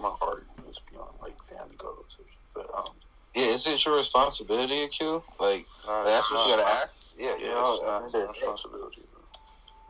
[0.00, 2.16] my art is beyond like family goals.
[2.54, 2.94] But um,
[3.34, 5.22] Yeah, is it your responsibility, Q?
[5.40, 7.06] Like nah, that's it's what you gotta ask.
[7.18, 9.22] Yeah, Yeah, you know, it's not it's, their responsibility, bro.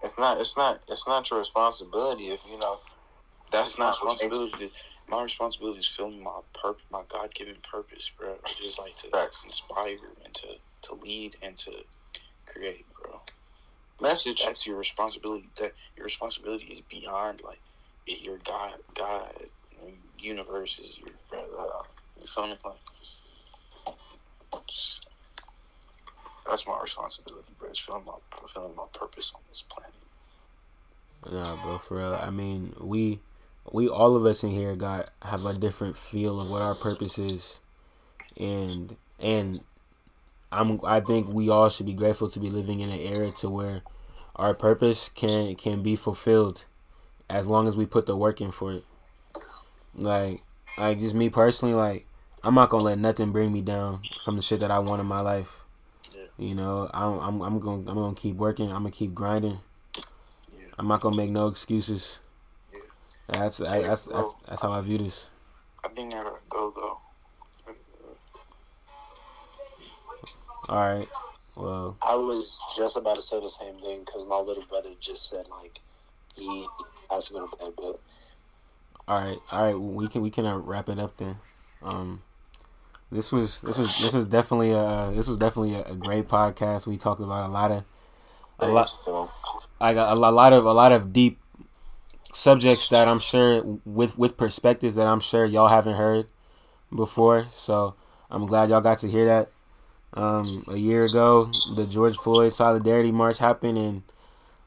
[0.03, 0.41] it's not.
[0.41, 0.81] It's not.
[0.89, 2.79] It's not your responsibility if you know
[3.53, 4.73] That's not responsibility.
[5.09, 8.37] My responsibility is filming my purpose, my God given purpose, bro.
[8.45, 9.45] I just like to Facts.
[9.45, 10.49] inspire and to
[10.85, 11.73] to lead and to
[12.47, 12.92] create, bro.
[14.01, 14.43] Message.
[14.45, 15.49] That's your responsibility.
[15.59, 17.61] That your responsibility is beyond like
[18.07, 19.33] your God, God,
[20.19, 21.63] universe is your brother.
[22.21, 22.55] You feel me?
[22.65, 22.75] Like,
[26.49, 27.71] that's my responsibility, bro.
[27.71, 29.95] Is fulfilling my fulfilling my purpose on this planet.
[31.31, 32.19] Nah, bro, for real.
[32.21, 33.21] I mean, we
[33.71, 37.19] we all of us in here got have a different feel of what our purpose
[37.19, 37.61] is,
[38.37, 39.61] and and
[40.53, 43.49] I'm I think we all should be grateful to be living in an era to
[43.49, 43.83] where
[44.37, 46.65] our purpose can can be fulfilled,
[47.29, 48.85] as long as we put the work in for it.
[49.95, 50.43] Like
[50.79, 52.07] like just me personally, like
[52.45, 55.07] I'm not gonna let nothing bring me down from the shit that I want in
[55.07, 55.65] my life.
[56.39, 58.67] You know, I'm I'm I'm gonna I'm gonna keep working.
[58.69, 59.59] I'm gonna keep grinding.
[59.97, 60.67] Yeah.
[60.79, 62.21] I'm not gonna make no excuses.
[62.73, 62.81] Yeah.
[63.29, 65.31] That's I, that's that's that's how I view this.
[65.85, 66.99] I think I gotta go though.
[70.73, 71.09] All right.
[71.55, 75.29] Well, I was just about to say the same thing because my little brother just
[75.29, 75.77] said like
[76.35, 76.67] he
[77.11, 78.01] has to go to bed, but
[79.07, 79.79] all right, all right.
[79.79, 81.37] We can we can uh, wrap it up then.
[81.83, 82.23] Um,
[83.11, 86.87] this was this was this was definitely a this was definitely a, a great podcast.
[86.87, 87.85] We talked about a lot of
[88.59, 89.31] a lot So,
[89.79, 91.39] I got a lot of a lot of deep
[92.33, 96.29] subjects that I'm sure with with perspectives that I'm sure y'all haven't heard
[96.95, 97.45] before.
[97.51, 97.95] So
[98.31, 99.52] I'm glad y'all got to hear that.
[100.15, 104.03] Um, a year ago, the George Floyd Solidarity March happened, and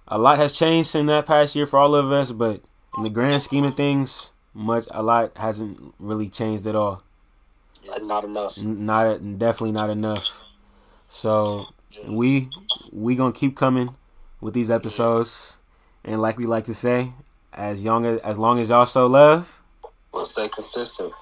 [0.07, 2.31] a lot has changed in that past year for all of us.
[2.31, 2.61] But
[2.97, 7.03] in the grand scheme of things, much a lot hasn't really changed at all.
[8.01, 8.57] not enough.
[8.57, 10.43] Not definitely not enough.
[11.07, 11.67] So
[12.07, 12.49] we
[12.91, 13.95] we gonna keep coming
[14.41, 15.59] with these episodes,
[16.03, 17.09] and like we like to say,
[17.53, 19.61] as young as as long as y'all so love,
[20.11, 21.13] we'll stay consistent.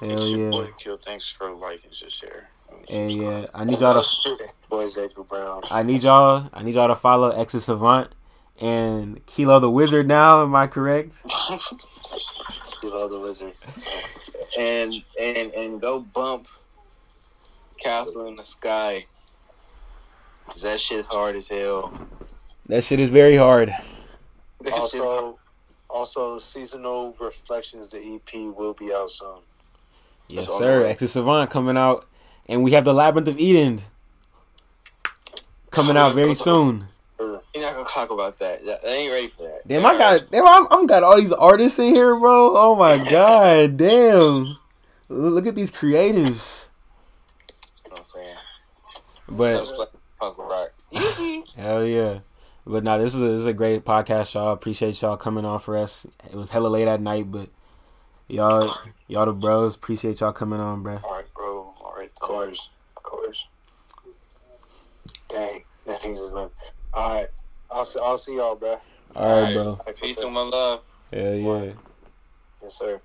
[0.00, 0.98] hell yeah, boy Kill.
[1.04, 2.48] Thanks for liking, just share.
[2.88, 3.46] Hell yeah.
[3.54, 4.36] I need y'all to
[4.68, 5.62] Boys, Xavier Brown.
[5.70, 8.12] I need y'all I need y'all to follow X the Savant
[8.60, 10.42] and Kilo the Wizard now.
[10.42, 11.24] Am I correct?
[12.82, 13.52] You know the wizard.
[14.58, 16.46] And and and go bump
[17.78, 19.04] Castle in the Sky.
[20.48, 21.92] 'Cause that shit's hard as hell.
[22.66, 23.68] That shit is very hard.
[24.62, 25.24] That shit's hard.
[25.24, 25.38] Also,
[25.90, 27.90] also seasonal reflections.
[27.90, 29.40] The EP will be out soon.
[30.28, 30.82] Yes, It's sir.
[30.84, 30.90] way.
[30.90, 32.06] X the Savant coming out,
[32.48, 33.80] and we have the Labyrinth of Eden
[35.70, 36.86] coming out very soon.
[37.18, 38.64] You're not gonna talk about that.
[38.64, 39.66] They ain't ready for that.
[39.66, 42.52] Damn, I got damn, I'm, I'm got all these artists in here, bro.
[42.56, 44.56] Oh my god, damn.
[45.08, 46.68] Look at these creatives.
[47.84, 48.36] You know what I'm saying?
[49.28, 49.90] But
[50.20, 50.72] punk rock.
[51.56, 52.20] hell yeah.
[52.66, 54.52] But now this is a, this is a great podcast, y'all.
[54.52, 56.06] Appreciate y'all coming on for us.
[56.24, 57.48] It was hella late at night, but
[58.28, 58.76] y'all
[59.08, 59.74] y'all the bros.
[59.74, 61.00] Appreciate y'all coming on, bro.
[61.02, 61.49] All right, bro.
[62.22, 63.48] All right, Of course, of course.
[65.28, 66.72] Dang, that thing just left.
[66.92, 67.28] All right,
[67.70, 68.80] I'll see, I'll see y'all, bro.
[69.16, 69.80] All right, bro.
[70.00, 70.82] Peace and my love.
[71.12, 71.72] Yeah, yeah.
[72.62, 73.00] Yes, sir.